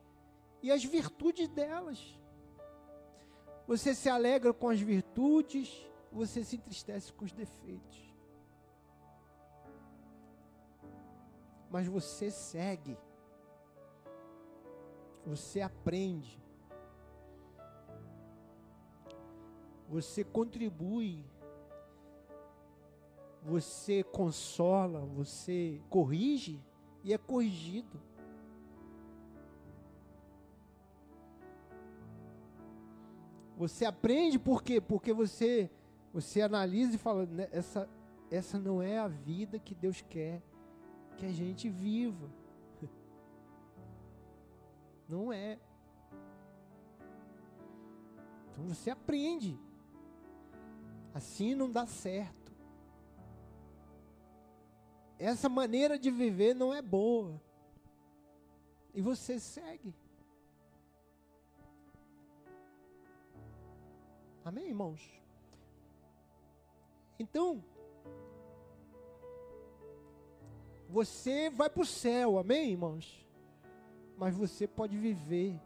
e 0.61 0.71
as 0.71 0.83
virtudes 0.83 1.47
delas. 1.47 2.19
Você 3.67 3.95
se 3.95 4.07
alegra 4.09 4.53
com 4.53 4.69
as 4.69 4.79
virtudes, 4.79 5.73
você 6.11 6.43
se 6.43 6.55
entristece 6.55 7.11
com 7.11 7.25
os 7.25 7.31
defeitos. 7.31 8.13
Mas 11.71 11.87
você 11.87 12.29
segue, 12.29 12.95
você 15.25 15.61
aprende, 15.61 16.39
você 19.89 20.23
contribui 20.23 21.23
você 23.45 24.03
consola, 24.03 25.01
você 25.01 25.79
corrige 25.87 26.59
e 27.03 27.13
é 27.13 27.17
corrigido. 27.17 28.01
Você 33.55 33.85
aprende 33.85 34.39
por 34.39 34.63
quê? 34.63 34.81
Porque 34.81 35.13
você 35.13 35.69
você 36.11 36.41
analisa 36.41 36.95
e 36.95 36.97
fala, 36.97 37.25
né, 37.27 37.47
essa 37.51 37.87
essa 38.31 38.57
não 38.57 38.81
é 38.81 38.97
a 38.97 39.07
vida 39.07 39.59
que 39.59 39.75
Deus 39.75 40.01
quer 40.01 40.41
que 41.15 41.25
a 41.25 41.31
gente 41.31 41.69
viva. 41.69 42.29
Não 45.07 45.31
é. 45.31 45.57
Então 48.51 48.65
você 48.65 48.89
aprende. 48.89 49.57
Assim 51.15 51.55
não 51.55 51.71
dá 51.71 51.87
certo 51.87 52.45
essa 55.17 55.47
maneira 55.47 55.97
de 55.97 56.11
viver 56.11 56.53
não 56.53 56.73
é 56.73 56.81
boa. 56.81 57.41
E 58.93 59.01
você 59.01 59.39
segue. 59.39 59.93
Amém, 64.43 64.67
irmãos? 64.67 65.01
Então, 67.17 67.63
você 70.87 71.49
vai 71.49 71.69
para 71.69 71.81
o 71.81 71.85
céu, 71.85 72.37
amém, 72.37 72.71
irmãos? 72.71 73.25
Mas 74.17 74.35
você 74.35 74.67
pode 74.67 74.97
viver 74.97 75.59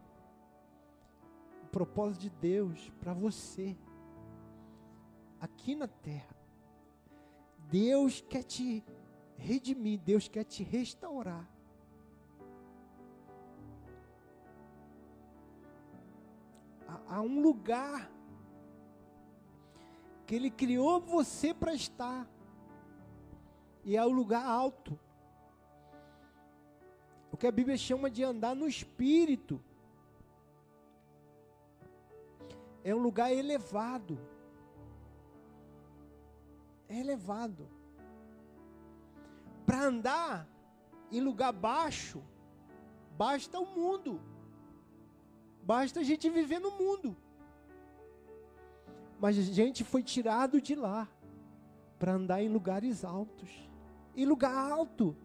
o 1.64 1.66
propósito 1.66 2.22
de 2.22 2.30
Deus 2.30 2.90
para 3.00 3.12
você, 3.12 3.76
aqui 5.40 5.74
na 5.74 5.88
terra. 5.88 6.36
Deus 7.70 8.20
quer 8.20 8.42
te 8.42 8.84
redimir, 9.36 9.98
Deus 10.00 10.28
quer 10.28 10.44
te 10.44 10.62
restaurar. 10.62 11.48
Há, 16.86 17.16
há 17.16 17.20
um 17.20 17.40
lugar 17.40 18.10
que 20.26 20.34
Ele 20.34 20.50
criou 20.50 21.00
você 21.00 21.54
para 21.54 21.74
estar, 21.74 22.28
e 23.84 23.96
é 23.96 24.04
o 24.04 24.10
lugar 24.10 24.44
alto. 24.44 24.98
O 27.32 27.36
que 27.36 27.46
a 27.46 27.52
Bíblia 27.52 27.76
chama 27.76 28.10
de 28.10 28.22
andar 28.22 28.54
no 28.54 28.68
espírito. 28.68 29.60
É 32.82 32.94
um 32.94 32.98
lugar 32.98 33.32
elevado. 33.32 34.18
É 36.90 36.98
elevado 36.98 37.66
para 39.64 39.84
andar 39.84 40.48
em 41.12 41.20
lugar 41.20 41.52
baixo, 41.52 42.20
basta 43.16 43.60
o 43.60 43.64
mundo. 43.64 44.20
Basta 45.62 46.00
a 46.00 46.02
gente 46.02 46.28
viver 46.28 46.58
no 46.58 46.72
mundo. 46.72 47.16
Mas 49.20 49.38
a 49.38 49.42
gente 49.42 49.84
foi 49.84 50.02
tirado 50.02 50.60
de 50.60 50.74
lá 50.74 51.08
para 52.00 52.14
andar 52.14 52.42
em 52.42 52.48
lugares 52.48 53.04
altos. 53.04 53.48
Em 54.16 54.26
lugar 54.26 54.52
alto, 54.52 55.16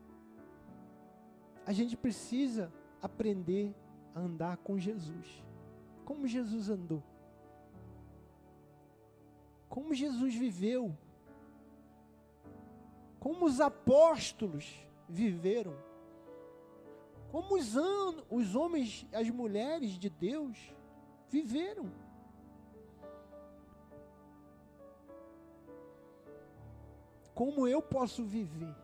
a 1.66 1.74
gente 1.74 1.98
precisa 1.98 2.72
aprender 3.02 3.76
a 4.14 4.20
andar 4.20 4.58
com 4.58 4.78
Jesus. 4.78 5.44
Como 6.04 6.28
Jesus 6.28 6.70
andou. 6.70 7.02
Como 9.68 9.92
Jesus 9.92 10.36
viveu 10.36 10.96
como 13.26 13.48
os 13.48 13.60
apóstolos 13.60 14.88
viveram, 15.10 15.76
como 17.32 17.56
os, 17.56 17.74
os 18.30 18.56
homens, 18.56 19.08
as 19.12 19.28
mulheres 19.32 19.98
de 19.98 20.12
Deus 20.12 20.56
viveram. 21.28 21.92
Como 27.34 27.68
eu 27.68 27.82
posso 27.82 28.24
viver 28.24 28.76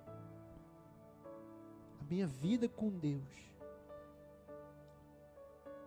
a 2.00 2.04
minha 2.06 2.26
vida 2.26 2.68
com 2.68 2.90
Deus, 2.90 3.54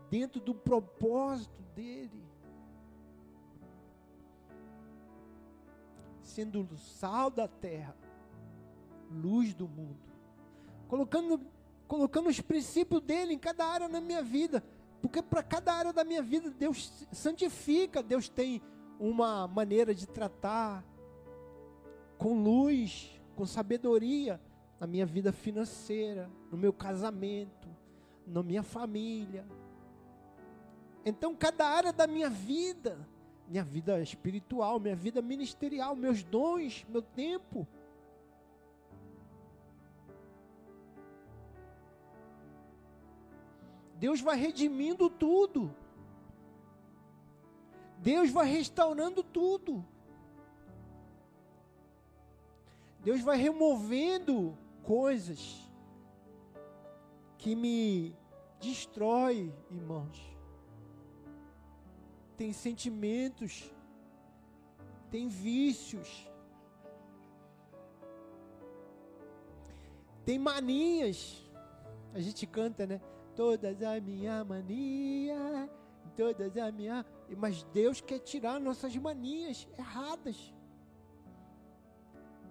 dentro 0.09 0.41
do 0.41 0.55
propósito 0.55 1.61
dEle. 1.75 2.23
sendo 6.23 6.77
sal 6.77 7.31
da 7.31 7.47
terra, 7.47 7.95
luz 9.11 9.55
do 9.55 9.69
mundo, 9.69 9.99
colocando, 10.89 11.41
colocando 11.87 12.29
os 12.29 12.41
princípios 12.41 13.01
dele 13.01 13.35
em 13.35 13.39
cada 13.39 13.65
área 13.65 13.89
na 13.89 14.01
minha 14.01 14.23
vida, 14.23 14.63
porque 15.01 15.23
para 15.23 15.43
cada 15.43 15.73
área 15.73 15.93
da 15.93 16.05
minha 16.05 16.23
vida 16.23 16.51
Deus 16.51 17.07
santifica, 17.13 18.03
Deus 18.03 18.29
tem 18.29 18.63
uma 18.99 19.47
maneira 19.47 19.95
de 19.95 20.07
tratar 20.07 20.85
com 22.19 22.43
luz, 22.43 23.21
com 23.35 23.45
sabedoria 23.45 24.41
na 24.79 24.87
minha 24.87 25.07
vida 25.07 25.33
financeira, 25.33 26.31
no 26.51 26.57
meu 26.57 26.73
casamento, 26.73 27.69
na 28.27 28.43
minha 28.43 28.63
família. 28.63 29.47
Então, 31.05 31.35
cada 31.35 31.67
área 31.67 31.93
da 31.93 32.07
minha 32.07 32.31
vida, 32.31 32.99
minha 33.49 33.63
vida 33.63 34.01
espiritual, 34.01 34.81
minha 34.81 34.97
vida 34.97 35.21
ministerial, 35.21 35.95
meus 35.95 36.23
dons, 36.23 36.87
meu 36.89 37.03
tempo, 37.03 37.69
Deus 44.05 44.21
vai 44.21 44.37
redimindo 44.37 45.09
tudo. 45.09 45.75
Deus 48.01 48.31
vai 48.31 48.47
restaurando 48.47 49.23
tudo. 49.23 49.83
Deus 53.01 53.23
vai 53.23 53.39
removendo 53.39 54.59
coisas 54.83 55.67
que 57.39 57.57
me 57.57 58.15
destrói, 58.61 59.51
irmãos. 59.71 60.21
Tem 62.37 62.53
sentimentos, 62.53 63.73
tem 65.11 65.29
vícios, 65.29 66.31
tem 70.27 70.39
manias. 70.39 71.43
A 72.13 72.21
gente 72.21 72.47
canta, 72.47 72.87
né? 72.87 73.01
Todas 73.37 73.83
a 73.83 74.01
minha 74.01 74.45
mania, 74.45 75.69
todas 76.17 76.57
a 76.57 76.71
minha. 76.71 77.05
Mas 77.37 77.63
Deus 77.65 78.01
quer 78.01 78.19
tirar 78.21 78.61
nossas 78.61 78.97
manias 78.97 79.69
erradas, 79.77 80.55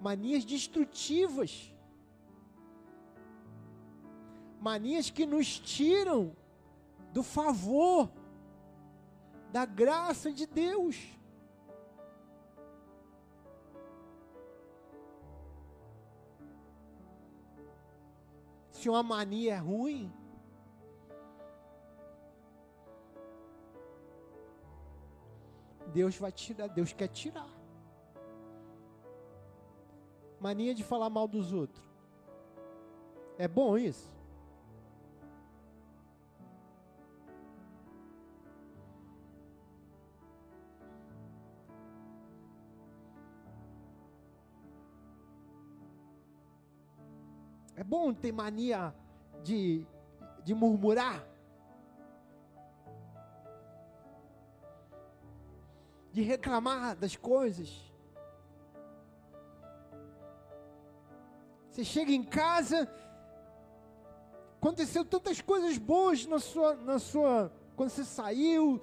manias 0.02 0.44
destrutivas 0.44 1.74
manias 4.64 5.10
que 5.10 5.26
nos 5.26 5.60
tiram 5.60 6.34
do 7.12 7.22
favor, 7.22 8.10
da 9.52 9.66
graça 9.66 10.32
de 10.32 10.48
Deus. 10.48 10.98
Se 18.72 18.90
uma 18.90 19.04
mania 19.04 19.56
é 19.56 19.58
ruim, 19.58 20.10
Deus 25.88 26.18
vai 26.18 26.32
tirar, 26.32 26.68
Deus 26.68 26.94
quer 26.94 27.08
tirar. 27.08 27.50
Mania 30.40 30.76
de 30.76 30.84
falar 30.84 31.10
mal 31.10 31.28
dos 31.28 31.54
outros. 31.54 31.84
É 33.38 33.48
bom 33.48 33.78
isso? 33.78 34.12
É 47.76 47.84
bom 47.84 48.14
ter 48.14 48.32
mania 48.32 48.94
de, 49.44 49.86
de 50.44 50.54
murmurar. 50.54 51.33
De 56.14 56.22
reclamar 56.22 56.95
das 56.95 57.18
coisas. 57.18 57.70
Você 61.70 61.84
chega 61.84 62.11
em 62.11 62.24
casa, 62.24 62.88
aconteceu 64.57 65.03
tantas 65.03 65.41
coisas 65.41 65.78
boas 65.78 66.26
na 66.26 66.39
sua, 66.39 66.76
na 66.76 66.99
sua, 66.99 67.51
quando 67.76 67.89
você 67.89 68.05
saiu, 68.05 68.80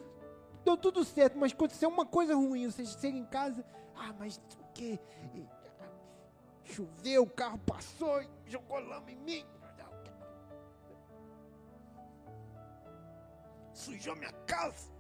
deu 0.65 0.77
tudo 0.77 1.05
certo, 1.05 1.39
mas 1.39 1.53
aconteceu 1.53 1.89
uma 1.89 2.05
coisa 2.05 2.35
ruim. 2.35 2.69
Você 2.69 2.85
chega 2.85 3.17
em 3.17 3.25
casa, 3.25 3.65
ah, 3.95 4.13
mas 4.19 4.39
o 4.59 4.73
que? 4.75 4.99
Choveu, 6.65 7.23
o 7.23 7.31
carro 7.31 7.59
passou 7.59 8.23
jogou 8.51 8.81
lama 8.81 9.11
em 9.11 9.17
mim. 9.17 9.47
Sujou 13.73 14.15
minha 14.17 14.33
casa. 14.47 14.91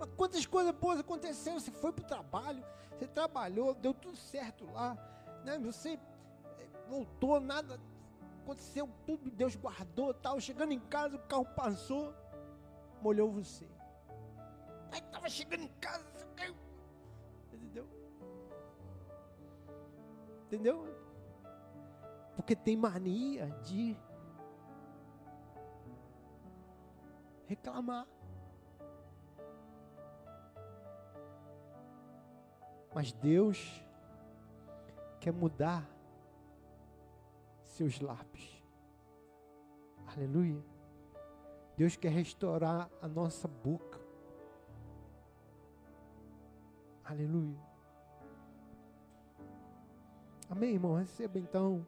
Mas 0.00 0.08
quantas 0.16 0.46
coisas 0.46 0.72
boas 0.72 0.98
aconteceram? 0.98 1.60
Você 1.60 1.70
foi 1.70 1.92
para 1.92 2.02
o 2.02 2.08
trabalho, 2.08 2.64
você 2.90 3.06
trabalhou, 3.06 3.74
deu 3.74 3.92
tudo 3.92 4.16
certo 4.16 4.64
lá. 4.72 4.96
Né? 5.44 5.58
Você 5.58 5.90
eh, 6.58 6.68
voltou, 6.88 7.38
nada 7.38 7.78
aconteceu, 8.42 8.88
tudo 9.06 9.30
Deus 9.30 9.54
guardou, 9.54 10.14
tal. 10.14 10.40
Chegando 10.40 10.72
em 10.72 10.80
casa, 10.80 11.16
o 11.16 11.18
carro 11.26 11.44
passou, 11.54 12.14
molhou 13.02 13.30
você. 13.30 13.68
Aí 14.90 15.00
estava 15.00 15.28
chegando 15.28 15.64
em 15.64 15.72
casa, 15.80 16.04
caiu 16.34 16.56
Entendeu? 20.46 20.84
Porque 22.34 22.56
tem 22.56 22.74
mania 22.74 23.46
de 23.62 23.96
reclamar. 27.46 28.06
Mas 32.94 33.12
Deus 33.12 33.84
quer 35.20 35.32
mudar 35.32 35.88
seus 37.64 38.00
lábios. 38.00 38.62
Aleluia. 40.06 40.62
Deus 41.76 41.96
quer 41.96 42.10
restaurar 42.10 42.90
a 43.00 43.08
nossa 43.08 43.46
boca. 43.46 44.00
Aleluia. 47.04 47.58
Amém, 50.48 50.74
irmão? 50.74 50.96
Receba 50.96 51.38
então. 51.38 51.86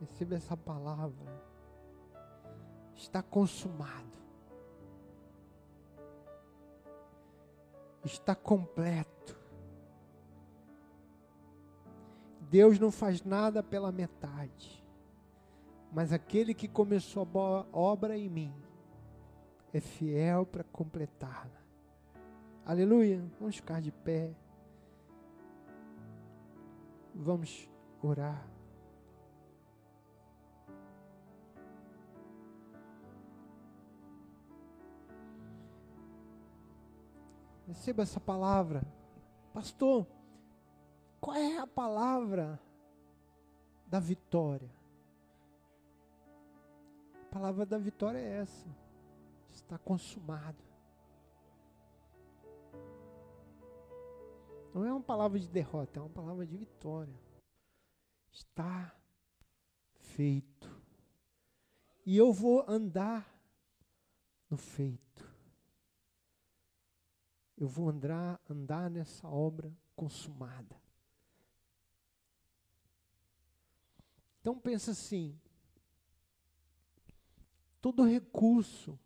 Receba 0.00 0.34
essa 0.34 0.56
palavra. 0.56 1.26
Está 2.94 3.22
consumado. 3.22 4.19
Está 8.04 8.34
completo. 8.34 9.38
Deus 12.50 12.78
não 12.78 12.90
faz 12.90 13.22
nada 13.22 13.62
pela 13.62 13.92
metade. 13.92 14.84
Mas 15.92 16.12
aquele 16.12 16.54
que 16.54 16.68
começou 16.68 17.28
a 17.34 17.66
obra 17.72 18.16
em 18.16 18.28
mim 18.28 18.54
é 19.72 19.80
fiel 19.80 20.46
para 20.46 20.64
completá-la. 20.64 21.60
Aleluia. 22.64 23.22
Vamos 23.38 23.56
ficar 23.56 23.80
de 23.80 23.90
pé. 23.90 24.34
Vamos 27.14 27.68
orar. 28.02 28.59
Receba 37.70 38.02
essa 38.02 38.18
palavra. 38.18 38.82
Pastor, 39.54 40.04
qual 41.20 41.36
é 41.36 41.58
a 41.58 41.68
palavra 41.68 42.60
da 43.86 44.00
vitória? 44.00 44.68
A 47.14 47.32
palavra 47.32 47.64
da 47.64 47.78
vitória 47.78 48.18
é 48.18 48.40
essa. 48.40 48.68
Está 49.52 49.78
consumado. 49.78 50.58
Não 54.74 54.84
é 54.84 54.92
uma 54.92 55.00
palavra 55.00 55.38
de 55.38 55.48
derrota, 55.48 56.00
é 56.00 56.02
uma 56.02 56.08
palavra 56.10 56.44
de 56.44 56.56
vitória. 56.56 57.14
Está 58.32 58.92
feito. 59.94 60.68
E 62.04 62.16
eu 62.16 62.32
vou 62.32 62.64
andar 62.66 63.32
no 64.50 64.56
feito. 64.56 65.29
Eu 67.60 67.68
vou 67.68 67.88
andar, 67.88 68.40
andar 68.48 68.90
nessa 68.90 69.28
obra 69.28 69.72
consumada. 69.94 70.80
Então 74.40 74.58
pensa 74.58 74.90
assim: 74.90 75.38
todo 77.80 78.02
recurso 78.02 78.98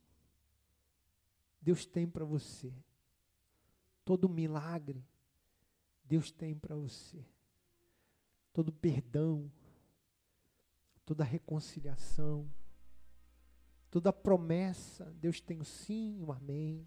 Deus 1.65 1.87
tem 1.87 2.07
para 2.07 2.27
você. 2.27 2.71
todo 4.05 4.29
milagre, 4.29 5.03
Deus 6.05 6.31
tem 6.31 6.55
para 6.55 6.77
você. 6.77 7.25
Todo 8.53 8.71
perdão, 8.71 9.51
toda 11.07 11.25
reconciliação, 11.25 12.47
toda 13.91 14.13
promessa, 14.13 15.11
Deus 15.15 15.41
tem 15.41 15.59
o 15.59 15.65
sim, 15.65 16.21
o 16.21 16.31
amém. 16.31 16.87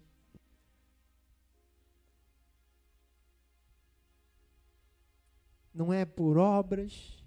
Não 5.78 5.92
é 5.92 6.04
por 6.04 6.36
obras 6.36 7.22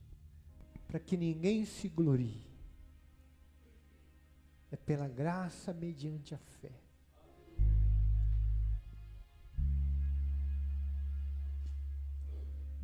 para 0.85 0.99
que 0.99 1.15
ninguém 1.15 1.63
se 1.63 1.87
glorie. 1.87 2.43
É 4.69 4.75
pela 4.75 5.07
graça 5.07 5.71
mediante 5.71 6.35
a 6.35 6.37
fé. 6.37 6.73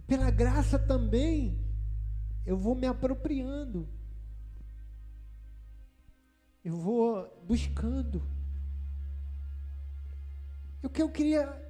Pela 0.07 0.32
graça 0.32 0.80
também, 0.80 1.61
eu 2.45 2.57
vou 2.57 2.74
me 2.74 2.88
apropriando. 2.88 3.89
Eu 6.63 6.78
vou 6.78 7.43
buscando. 7.45 8.26
O 10.82 10.88
que 10.88 11.01
eu 11.01 11.09
queria 11.09 11.66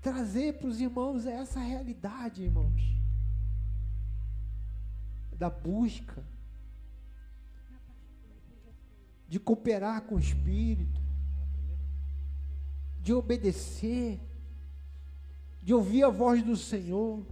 trazer 0.00 0.58
para 0.58 0.68
os 0.68 0.80
irmãos 0.80 1.26
é 1.26 1.32
essa 1.32 1.60
realidade, 1.60 2.42
irmãos. 2.42 2.82
Da 5.36 5.50
busca. 5.50 6.24
De 9.28 9.38
cooperar 9.38 10.02
com 10.02 10.16
o 10.16 10.20
Espírito. 10.20 11.00
De 13.00 13.12
obedecer 13.12 14.20
de 15.62 15.74
ouvir 15.74 16.02
a 16.02 16.08
voz 16.08 16.42
do 16.42 16.56
Senhor. 16.56 17.24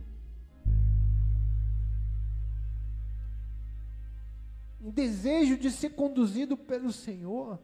Um 4.81 4.91
desejo 4.91 5.59
de 5.59 5.71
ser 5.71 5.91
conduzido 5.91 6.57
pelo 6.57 6.93
Senhor. 6.93 7.59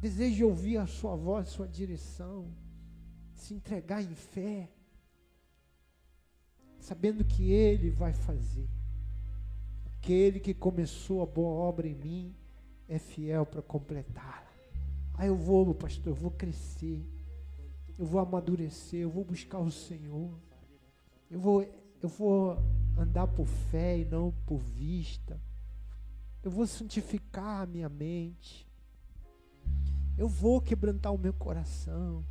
Desejo 0.00 0.36
de 0.36 0.44
ouvir 0.44 0.76
a 0.78 0.86
sua 0.86 1.16
voz, 1.16 1.48
a 1.48 1.50
sua 1.50 1.68
direção. 1.68 2.52
Se 3.38 3.54
entregar 3.54 4.02
em 4.02 4.14
fé. 4.14 4.68
Sabendo 6.78 7.24
que 7.24 7.50
Ele 7.50 7.90
vai 7.90 8.12
fazer. 8.12 8.68
Aquele 9.86 10.38
que 10.38 10.54
começou 10.54 11.22
a 11.22 11.26
boa 11.26 11.50
obra 11.50 11.88
em 11.88 11.94
mim 11.94 12.36
é 12.88 12.98
fiel 12.98 13.44
para 13.44 13.62
completá-la. 13.62 14.46
Aí 15.14 15.28
eu 15.28 15.36
vou, 15.36 15.74
pastor, 15.74 16.12
eu 16.12 16.14
vou 16.14 16.30
crescer 16.30 17.04
eu 17.98 18.06
vou 18.06 18.20
amadurecer, 18.20 19.00
eu 19.00 19.10
vou 19.10 19.24
buscar 19.24 19.58
o 19.58 19.72
Senhor. 19.72 20.30
Eu 21.28 21.40
vou, 21.40 21.62
eu 22.00 22.08
vou 22.08 22.56
andar 22.96 23.26
por 23.26 23.44
fé 23.44 23.98
e 23.98 24.04
não 24.04 24.32
por 24.46 24.58
vista. 24.58 25.38
Eu 26.40 26.50
vou 26.50 26.64
santificar 26.64 27.62
a 27.62 27.66
minha 27.66 27.88
mente. 27.88 28.68
Eu 30.16 30.28
vou 30.28 30.60
quebrantar 30.60 31.12
o 31.12 31.18
meu 31.18 31.34
coração. 31.34 32.24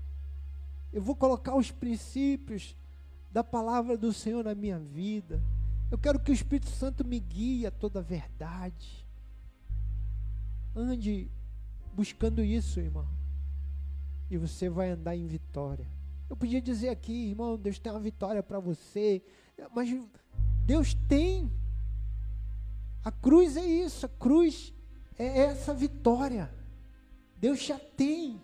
Eu 0.92 1.02
vou 1.02 1.16
colocar 1.16 1.56
os 1.56 1.72
princípios 1.72 2.76
da 3.32 3.44
palavra 3.44 3.98
do 3.98 4.12
Senhor 4.14 4.44
na 4.44 4.56
minha 4.56 4.80
vida. 4.80 5.42
Eu 5.92 5.98
quero 5.98 6.20
que 6.20 6.32
o 6.32 6.34
Espírito 6.34 6.70
Santo 6.70 7.06
me 7.06 7.20
guie 7.20 7.66
a 7.66 7.72
toda 7.72 8.00
a 8.00 8.04
verdade. 8.04 9.06
Ande 10.76 11.30
buscando 11.94 12.44
isso, 12.44 12.80
irmão 12.80 13.18
e 14.30 14.38
você 14.38 14.70
vai 14.70 14.92
andar 14.92 15.16
em 15.16 15.26
vitória. 15.26 15.88
Eu 16.30 16.36
podia 16.36 16.62
dizer 16.62 16.90
aqui, 16.90 17.30
irmão, 17.30 17.58
Deus 17.58 17.80
tem 17.80 17.92
uma 17.92 18.00
vitória 18.00 18.44
para 18.44 18.60
você, 18.60 19.22
mas 19.74 19.90
Deus 20.66 20.94
tem. 21.08 21.52
A 23.04 23.12
cruz 23.12 23.56
é 23.56 23.66
isso, 23.66 24.06
a 24.06 24.10
cruz 24.10 24.74
é 25.18 25.40
essa 25.40 25.74
vitória. 25.74 26.52
Deus 27.38 27.64
já 27.64 27.80
tem. 27.80 28.42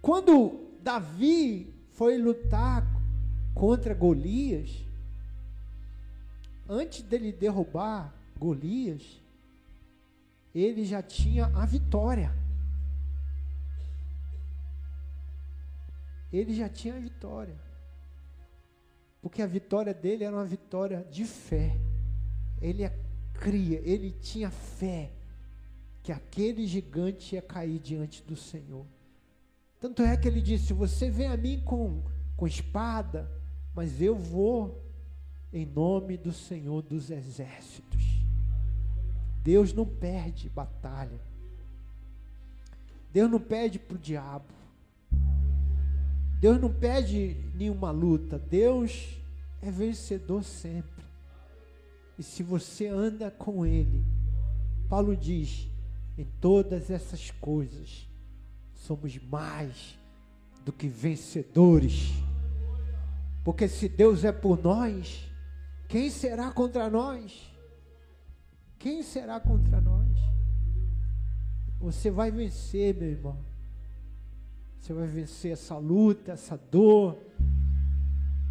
Quando 0.00 0.68
Davi 0.82 1.72
foi 1.90 2.16
lutar 2.18 2.86
contra 3.54 3.94
Golias, 3.94 4.84
antes 6.68 7.02
dele 7.02 7.32
derrubar 7.32 8.14
Golias, 8.38 9.20
ele 10.54 10.84
já 10.84 11.02
tinha 11.02 11.46
a 11.46 11.66
vitória. 11.66 12.32
Ele 16.32 16.54
já 16.54 16.68
tinha 16.68 16.94
a 16.94 17.00
vitória. 17.00 17.56
Porque 19.20 19.42
a 19.42 19.46
vitória 19.46 19.92
dele 19.92 20.24
era 20.24 20.34
uma 20.34 20.44
vitória 20.44 21.04
de 21.10 21.24
fé. 21.24 21.76
Ele 22.60 22.82
é 22.82 22.96
cria, 23.34 23.80
ele 23.84 24.10
tinha 24.10 24.50
fé 24.50 25.12
que 26.02 26.12
aquele 26.12 26.66
gigante 26.66 27.34
ia 27.34 27.42
cair 27.42 27.78
diante 27.78 28.22
do 28.22 28.36
Senhor. 28.36 28.86
Tanto 29.80 30.02
é 30.02 30.16
que 30.16 30.26
ele 30.26 30.40
disse: 30.40 30.72
Você 30.72 31.10
vem 31.10 31.28
a 31.28 31.36
mim 31.36 31.60
com, 31.64 32.02
com 32.36 32.46
espada, 32.46 33.30
mas 33.74 34.02
eu 34.02 34.16
vou 34.16 34.84
em 35.52 35.64
nome 35.64 36.16
do 36.16 36.32
Senhor 36.32 36.82
dos 36.82 37.10
exércitos. 37.10 38.02
Deus 39.42 39.72
não 39.72 39.86
perde 39.86 40.48
batalha. 40.48 41.20
Deus 43.12 43.30
não 43.30 43.40
pede 43.40 43.78
para 43.78 43.96
o 43.96 43.98
diabo. 43.98 44.52
Deus 46.40 46.60
não 46.60 46.72
pede 46.72 47.36
nenhuma 47.54 47.90
luta. 47.90 48.38
Deus 48.38 49.16
é 49.62 49.70
vencedor 49.70 50.44
sempre. 50.44 51.04
E 52.18 52.22
se 52.22 52.42
você 52.42 52.88
anda 52.88 53.30
com 53.30 53.64
Ele, 53.64 54.04
Paulo 54.88 55.16
diz: 55.16 55.68
em 56.16 56.24
todas 56.40 56.90
essas 56.90 57.30
coisas, 57.30 58.07
somos 58.78 59.18
mais 59.18 59.98
do 60.64 60.72
que 60.72 60.88
vencedores. 60.88 62.12
Porque 63.44 63.68
se 63.68 63.88
Deus 63.88 64.24
é 64.24 64.32
por 64.32 64.62
nós, 64.62 65.30
quem 65.88 66.10
será 66.10 66.50
contra 66.50 66.88
nós? 66.88 67.50
Quem 68.78 69.02
será 69.02 69.40
contra 69.40 69.80
nós? 69.80 70.08
Você 71.80 72.10
vai 72.10 72.30
vencer, 72.30 72.94
meu 72.94 73.08
irmão. 73.08 73.38
Você 74.78 74.92
vai 74.92 75.06
vencer 75.06 75.52
essa 75.52 75.76
luta, 75.76 76.32
essa 76.32 76.56
dor, 76.56 77.18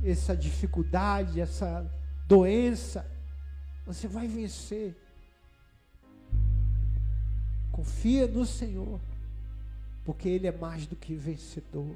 essa 0.04 0.36
dificuldade, 0.36 1.40
essa 1.40 1.90
doença. 2.28 3.10
Você 3.86 4.08
vai 4.08 4.28
vencer. 4.28 4.96
Confia 7.72 8.28
no 8.28 8.46
Senhor, 8.46 9.00
porque 10.08 10.30
Ele 10.30 10.48
é 10.48 10.54
mais 10.54 10.88
do 10.88 10.96
que 10.96 11.14
vencedor. 11.16 11.94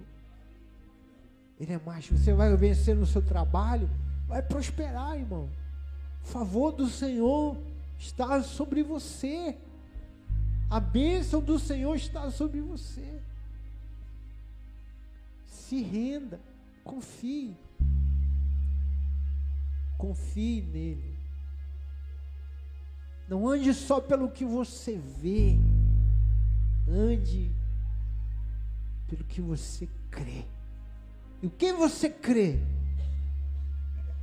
Ele 1.58 1.72
é 1.72 1.80
mais. 1.80 2.10
Você 2.10 2.34
vai 2.34 2.54
vencer 2.58 2.94
no 2.94 3.06
seu 3.06 3.22
trabalho, 3.22 3.90
vai 4.28 4.42
prosperar, 4.42 5.18
irmão. 5.18 5.50
O 6.22 6.28
favor 6.28 6.74
do 6.74 6.88
Senhor 6.88 7.56
está 7.98 8.44
sobre 8.44 8.84
você. 8.84 9.58
A 10.70 10.78
bênção 10.78 11.40
do 11.40 11.58
Senhor 11.58 11.96
está 11.96 12.30
sobre 12.30 12.60
você. 12.60 13.22
Se 15.46 15.82
renda, 15.82 16.42
confie. 16.84 17.56
Confie 19.98 20.64
nele. 20.64 21.18
Não 23.30 23.48
ande 23.48 23.74
só 23.74 24.02
pelo 24.02 24.30
que 24.30 24.44
você 24.44 24.98
vê. 24.98 25.56
Ande 26.90 27.61
pelo 29.12 29.26
que 29.26 29.42
você 29.42 29.90
crê. 30.10 30.46
E 31.42 31.48
o 31.48 31.50
que 31.50 31.74
você 31.74 32.10
crê? 32.10 32.58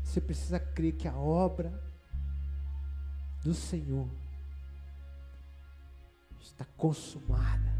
Você 0.03 0.19
precisa 0.19 0.59
crer 0.59 0.95
que 0.95 1.07
a 1.07 1.15
obra 1.15 1.71
do 3.45 3.53
Senhor 3.53 4.09
está 6.41 6.65
consumada, 6.79 7.71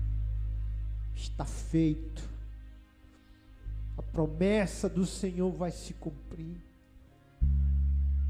está 1.15 1.47
feito. 1.47 2.29
A 3.97 4.03
promessa 4.03 4.87
do 4.87 5.07
Senhor 5.07 5.51
vai 5.51 5.71
se 5.71 5.95
cumprir. 5.95 6.63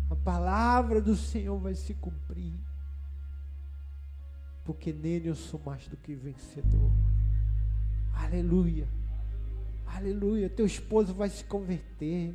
A 0.08 0.14
palavra 0.14 1.02
do 1.02 1.16
Senhor 1.16 1.58
vai 1.58 1.74
se 1.74 1.94
cumprir. 1.94 2.54
Porque 4.64 4.92
nele 4.92 5.28
eu 5.28 5.34
sou 5.34 5.60
mais 5.66 5.88
do 5.88 5.96
que 5.96 6.14
vencedor. 6.14 7.07
Aleluia. 8.24 8.88
Aleluia. 9.86 10.48
Teu 10.48 10.66
esposo 10.66 11.14
vai 11.14 11.28
se 11.28 11.44
converter. 11.44 12.34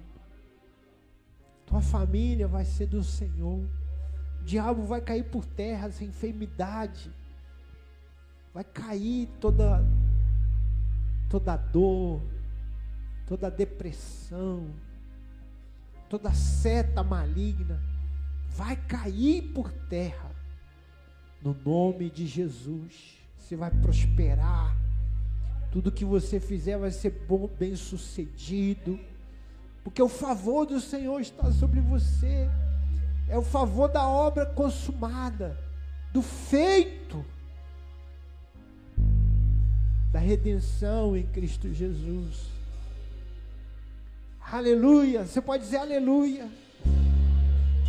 Tua 1.66 1.82
família 1.82 2.48
vai 2.48 2.66
ser 2.66 2.88
do 2.88 3.04
Senhor. 3.04 3.66
O 4.42 4.44
diabo 4.44 4.84
vai 4.84 5.02
cair 5.02 5.24
por 5.24 5.46
terra, 5.46 5.88
essa 5.88 6.04
enfermidade 6.04 7.12
Vai 8.54 8.64
cair 8.64 9.28
toda 9.40 9.84
toda 11.28 11.58
dor, 11.58 12.22
toda 13.26 13.50
depressão, 13.50 14.70
toda 16.08 16.32
seta 16.34 17.02
maligna 17.02 17.82
vai 18.50 18.76
cair 18.76 19.52
por 19.52 19.72
terra. 19.90 20.30
No 21.42 21.56
nome 21.56 22.12
de 22.12 22.28
Jesus, 22.28 23.18
você 23.36 23.56
vai 23.56 23.72
prosperar. 23.72 24.78
Tudo 25.74 25.92
que 25.92 26.06
você 26.06 26.40
fizer 26.40 26.78
vai 26.78 26.92
ser 26.92 27.10
bom, 27.28 27.48
bem 27.48 27.76
sucedido. 27.76 29.00
Porque 29.84 30.04
o 30.04 30.08
favor 30.08 30.68
do 30.68 30.80
Senhor 30.80 31.20
está 31.20 31.52
sobre 31.52 31.82
você. 31.82 32.48
É 33.28 33.36
o 33.40 33.42
favor 33.42 33.88
da 33.88 34.08
obra 34.08 34.46
consumada, 34.46 35.58
do 36.12 36.22
feito, 36.22 37.26
da 40.12 40.20
redenção 40.20 41.18
em 41.18 41.26
Cristo 41.26 41.74
Jesus. 41.74 42.52
Aleluia. 44.40 45.26
Você 45.26 45.42
pode 45.42 45.64
dizer 45.64 45.78
aleluia. 45.78 46.52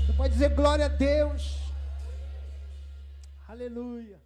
Você 0.06 0.12
pode 0.14 0.32
dizer 0.32 0.54
glória 0.54 0.86
a 0.86 0.88
Deus. 0.88 1.58
Aleluia. 3.46 4.23